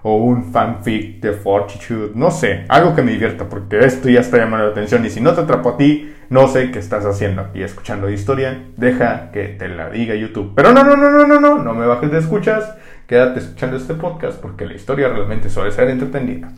o 0.02 0.16
un 0.16 0.52
fanfic 0.52 1.20
de 1.20 1.32
Fortitude, 1.32 2.12
no 2.14 2.30
sé, 2.30 2.64
algo 2.68 2.94
que 2.94 3.02
me 3.02 3.12
divierta, 3.12 3.48
porque 3.48 3.80
esto 3.80 4.08
ya 4.08 4.20
está 4.20 4.38
llamando 4.38 4.66
la 4.66 4.72
atención 4.72 5.04
y 5.04 5.10
si 5.10 5.20
no 5.20 5.34
te 5.34 5.40
atrapo 5.40 5.70
a 5.70 5.76
ti, 5.76 6.14
no 6.28 6.48
sé 6.48 6.70
qué 6.70 6.78
estás 6.78 7.04
haciendo 7.04 7.42
aquí 7.42 7.62
escuchando 7.62 8.08
historia, 8.10 8.62
deja 8.76 9.30
que 9.32 9.44
te 9.44 9.68
la 9.68 9.90
diga 9.90 10.14
YouTube. 10.14 10.52
Pero 10.54 10.72
no, 10.72 10.84
no, 10.84 10.96
no, 10.96 11.10
no, 11.10 11.26
no, 11.26 11.40
no, 11.40 11.58
no 11.58 11.74
me 11.74 11.86
bajes 11.86 12.10
de 12.10 12.18
escuchas, 12.18 12.74
quédate 13.06 13.40
escuchando 13.40 13.76
este 13.76 13.94
podcast 13.94 14.40
porque 14.40 14.66
la 14.66 14.74
historia 14.74 15.08
realmente 15.08 15.50
suele 15.50 15.72
ser 15.72 15.88
entretenida. 15.88 16.50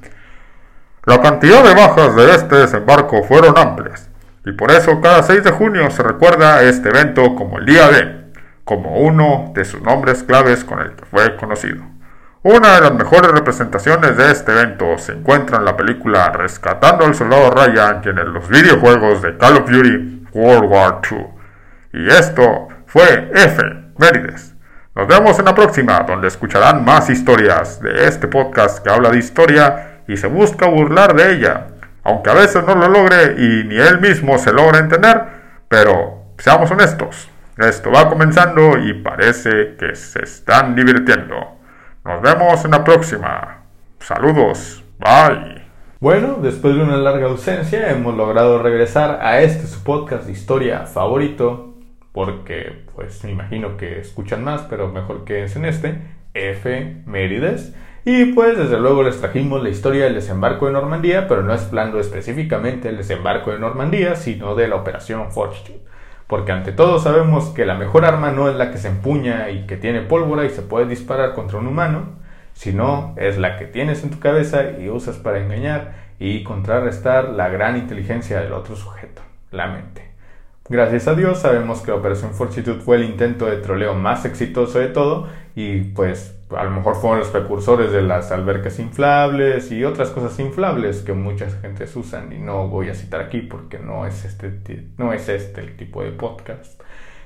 La 1.04 1.20
cantidad 1.20 1.64
de 1.64 1.74
bajas 1.74 2.16
de 2.16 2.34
este 2.34 2.56
desembarco 2.56 3.22
fueron 3.24 3.56
amplias, 3.56 4.10
y 4.44 4.52
por 4.52 4.70
eso 4.70 5.00
cada 5.00 5.22
6 5.22 5.44
de 5.44 5.50
junio 5.52 5.90
se 5.90 6.02
recuerda 6.02 6.62
este 6.62 6.90
evento 6.90 7.34
como 7.34 7.58
el 7.58 7.66
Día 7.66 7.88
D, 7.88 8.18
como 8.64 8.98
uno 8.98 9.52
de 9.54 9.64
sus 9.64 9.80
nombres 9.80 10.22
claves 10.22 10.64
con 10.64 10.80
el 10.80 10.94
que 10.94 11.06
fue 11.06 11.36
conocido. 11.36 11.82
Una 12.44 12.76
de 12.76 12.82
las 12.82 12.94
mejores 12.94 13.32
representaciones 13.32 14.16
de 14.16 14.30
este 14.30 14.52
evento 14.52 14.96
se 14.98 15.10
encuentra 15.10 15.58
en 15.58 15.64
la 15.64 15.76
película 15.76 16.30
Rescatando 16.30 17.04
al 17.04 17.16
Soldado 17.16 17.50
Ryan 17.50 18.00
y 18.04 18.10
en 18.10 18.32
los 18.32 18.48
videojuegos 18.48 19.22
de 19.22 19.36
Call 19.36 19.56
of 19.56 19.68
Duty 19.68 20.28
World 20.34 20.70
War 20.70 21.00
II. 21.10 21.26
Y 21.94 22.08
esto 22.08 22.68
fue 22.86 23.32
F. 23.34 23.60
Mérides. 23.98 24.54
Nos 24.94 25.08
vemos 25.08 25.36
en 25.40 25.46
la 25.46 25.54
próxima, 25.56 25.98
donde 26.06 26.28
escucharán 26.28 26.84
más 26.84 27.10
historias 27.10 27.82
de 27.82 28.06
este 28.06 28.28
podcast 28.28 28.84
que 28.84 28.90
habla 28.90 29.10
de 29.10 29.18
historia 29.18 30.02
y 30.06 30.16
se 30.16 30.28
busca 30.28 30.68
burlar 30.68 31.16
de 31.16 31.32
ella, 31.32 31.66
aunque 32.04 32.30
a 32.30 32.34
veces 32.34 32.62
no 32.64 32.76
lo 32.76 32.88
logre 32.88 33.34
y 33.36 33.64
ni 33.64 33.76
él 33.78 34.00
mismo 34.00 34.38
se 34.38 34.52
logra 34.52 34.78
entender, 34.78 35.22
pero 35.68 36.34
seamos 36.38 36.70
honestos, 36.70 37.28
esto 37.56 37.90
va 37.90 38.08
comenzando 38.08 38.78
y 38.78 38.94
parece 38.94 39.74
que 39.76 39.96
se 39.96 40.22
están 40.22 40.76
divirtiendo. 40.76 41.57
Nos 42.08 42.22
vemos 42.22 42.64
en 42.64 42.70
la 42.70 42.82
próxima. 42.82 43.64
Saludos. 43.98 44.82
Bye. 44.98 45.60
Bueno, 46.00 46.38
después 46.40 46.74
de 46.74 46.82
una 46.82 46.96
larga 46.96 47.26
ausencia 47.26 47.90
hemos 47.90 48.16
logrado 48.16 48.62
regresar 48.62 49.18
a 49.20 49.42
este 49.42 49.66
podcast 49.84 50.24
de 50.24 50.32
historia 50.32 50.86
favorito, 50.86 51.74
porque 52.12 52.86
pues 52.94 53.22
me 53.24 53.32
imagino 53.32 53.76
que 53.76 53.98
escuchan 53.98 54.42
más, 54.42 54.62
pero 54.70 54.88
mejor 54.88 55.26
que 55.26 55.44
en 55.44 55.66
este, 55.66 56.00
F. 56.32 57.02
Mérides. 57.04 57.74
Y 58.06 58.32
pues 58.32 58.56
desde 58.56 58.80
luego 58.80 59.02
les 59.02 59.20
trajimos 59.20 59.62
la 59.62 59.68
historia 59.68 60.04
del 60.04 60.14
desembarco 60.14 60.64
de 60.64 60.72
Normandía, 60.72 61.28
pero 61.28 61.42
no 61.42 61.52
hablando 61.52 62.00
específicamente 62.00 62.88
del 62.88 62.96
desembarco 62.96 63.52
de 63.52 63.58
Normandía, 63.58 64.16
sino 64.16 64.54
de 64.54 64.66
la 64.66 64.76
operación 64.76 65.30
Fortitude. 65.30 65.82
Porque 66.28 66.52
ante 66.52 66.72
todo 66.72 67.00
sabemos 67.00 67.46
que 67.48 67.66
la 67.66 67.74
mejor 67.74 68.04
arma 68.04 68.30
no 68.30 68.48
es 68.48 68.56
la 68.56 68.70
que 68.70 68.78
se 68.78 68.88
empuña 68.88 69.50
y 69.50 69.66
que 69.66 69.78
tiene 69.78 70.02
pólvora 70.02 70.44
y 70.44 70.50
se 70.50 70.62
puede 70.62 70.86
disparar 70.86 71.34
contra 71.34 71.58
un 71.58 71.66
humano, 71.66 72.10
sino 72.52 73.14
es 73.16 73.38
la 73.38 73.56
que 73.56 73.64
tienes 73.64 74.04
en 74.04 74.10
tu 74.10 74.20
cabeza 74.20 74.78
y 74.78 74.90
usas 74.90 75.16
para 75.16 75.40
engañar 75.40 75.94
y 76.20 76.44
contrarrestar 76.44 77.30
la 77.30 77.48
gran 77.48 77.76
inteligencia 77.76 78.40
del 78.40 78.52
otro 78.52 78.76
sujeto, 78.76 79.22
la 79.50 79.68
mente. 79.68 80.10
Gracias 80.68 81.08
a 81.08 81.14
Dios 81.14 81.38
sabemos 81.38 81.80
que 81.80 81.92
la 81.92 81.96
Operación 81.96 82.34
Fortitude 82.34 82.80
fue 82.80 82.96
el 82.96 83.04
intento 83.04 83.46
de 83.46 83.56
troleo 83.56 83.94
más 83.94 84.26
exitoso 84.26 84.78
de 84.78 84.88
todo 84.88 85.28
y 85.56 85.80
pues 85.80 86.37
a 86.56 86.64
lo 86.64 86.70
mejor 86.70 86.96
fueron 86.96 87.18
los 87.20 87.28
precursores 87.28 87.92
de 87.92 88.02
las 88.02 88.32
albercas 88.32 88.78
inflables 88.78 89.70
y 89.70 89.84
otras 89.84 90.10
cosas 90.10 90.38
inflables 90.38 91.02
que 91.02 91.12
muchas 91.12 91.60
gentes 91.60 91.94
usan 91.96 92.32
y 92.32 92.38
no 92.38 92.68
voy 92.68 92.88
a 92.88 92.94
citar 92.94 93.20
aquí 93.20 93.40
porque 93.40 93.78
no 93.78 94.06
es 94.06 94.24
este, 94.24 94.86
no 94.96 95.12
es 95.12 95.28
este 95.28 95.60
el 95.60 95.76
tipo 95.76 96.02
de 96.02 96.10
podcast. 96.12 96.80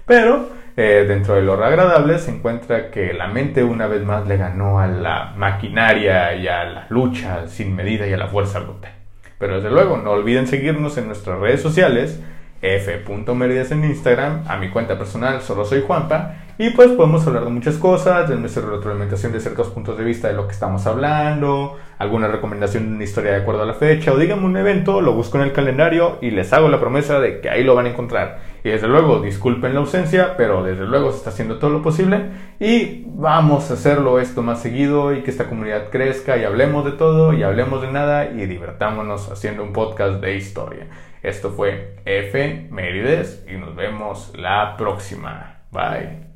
Pero 0.06 0.48
eh, 0.76 1.04
dentro 1.06 1.34
de 1.34 1.42
lo 1.42 1.52
agradable 1.52 2.18
se 2.18 2.32
encuentra 2.32 2.90
que 2.90 3.12
la 3.12 3.28
mente 3.28 3.62
una 3.62 3.86
vez 3.86 4.02
más 4.04 4.26
le 4.26 4.36
ganó 4.36 4.80
a 4.80 4.86
la 4.86 5.32
maquinaria 5.36 6.34
y 6.34 6.48
a 6.48 6.64
la 6.64 6.86
lucha 6.88 7.46
sin 7.46 7.76
medida 7.76 8.06
y 8.06 8.12
a 8.12 8.16
la 8.16 8.28
fuerza 8.28 8.60
bruta. 8.60 8.92
Pero 9.38 9.56
desde 9.56 9.70
luego 9.70 9.96
no 9.96 10.10
olviden 10.10 10.46
seguirnos 10.46 10.98
en 10.98 11.06
nuestras 11.06 11.38
redes 11.38 11.62
sociales 11.62 12.20
f.meridas 12.62 13.72
en 13.72 13.84
Instagram, 13.84 14.44
a 14.46 14.56
mi 14.56 14.70
cuenta 14.70 14.96
personal, 14.96 15.42
solo 15.42 15.64
soy 15.64 15.82
Juanpa, 15.82 16.41
y 16.62 16.70
pues 16.70 16.92
podemos 16.92 17.26
hablar 17.26 17.44
de 17.44 17.50
muchas 17.50 17.74
cosas, 17.74 18.28
de 18.28 18.36
nuestra 18.36 18.62
retroalimentación 18.64 19.32
de 19.32 19.40
ciertos 19.40 19.66
puntos 19.70 19.98
de 19.98 20.04
vista 20.04 20.28
de 20.28 20.34
lo 20.34 20.46
que 20.46 20.52
estamos 20.52 20.86
hablando, 20.86 21.76
alguna 21.98 22.28
recomendación 22.28 22.88
de 22.88 22.94
una 22.94 23.02
historia 23.02 23.32
de 23.32 23.38
acuerdo 23.38 23.62
a 23.62 23.66
la 23.66 23.74
fecha, 23.74 24.12
o 24.12 24.16
díganme 24.16 24.46
un 24.46 24.56
evento, 24.56 25.00
lo 25.00 25.12
busco 25.12 25.38
en 25.38 25.42
el 25.42 25.52
calendario 25.52 26.18
y 26.20 26.30
les 26.30 26.52
hago 26.52 26.68
la 26.68 26.78
promesa 26.78 27.18
de 27.18 27.40
que 27.40 27.50
ahí 27.50 27.64
lo 27.64 27.74
van 27.74 27.86
a 27.86 27.88
encontrar. 27.88 28.42
Y 28.62 28.68
desde 28.68 28.86
luego, 28.86 29.18
disculpen 29.18 29.74
la 29.74 29.80
ausencia, 29.80 30.36
pero 30.36 30.62
desde 30.62 30.86
luego 30.86 31.10
se 31.10 31.16
está 31.16 31.30
haciendo 31.30 31.58
todo 31.58 31.70
lo 31.70 31.82
posible 31.82 32.26
y 32.60 33.06
vamos 33.08 33.68
a 33.72 33.74
hacerlo 33.74 34.20
esto 34.20 34.42
más 34.42 34.62
seguido 34.62 35.12
y 35.12 35.24
que 35.24 35.32
esta 35.32 35.48
comunidad 35.48 35.90
crezca 35.90 36.36
y 36.36 36.44
hablemos 36.44 36.84
de 36.84 36.92
todo 36.92 37.32
y 37.32 37.42
hablemos 37.42 37.82
de 37.82 37.90
nada 37.90 38.26
y 38.26 38.46
divertámonos 38.46 39.32
haciendo 39.32 39.64
un 39.64 39.72
podcast 39.72 40.20
de 40.20 40.36
historia. 40.36 40.86
Esto 41.24 41.50
fue 41.50 41.96
F. 42.04 42.68
Mérides 42.70 43.44
y 43.52 43.56
nos 43.56 43.74
vemos 43.74 44.32
la 44.36 44.76
próxima. 44.76 45.62
Bye. 45.72 46.31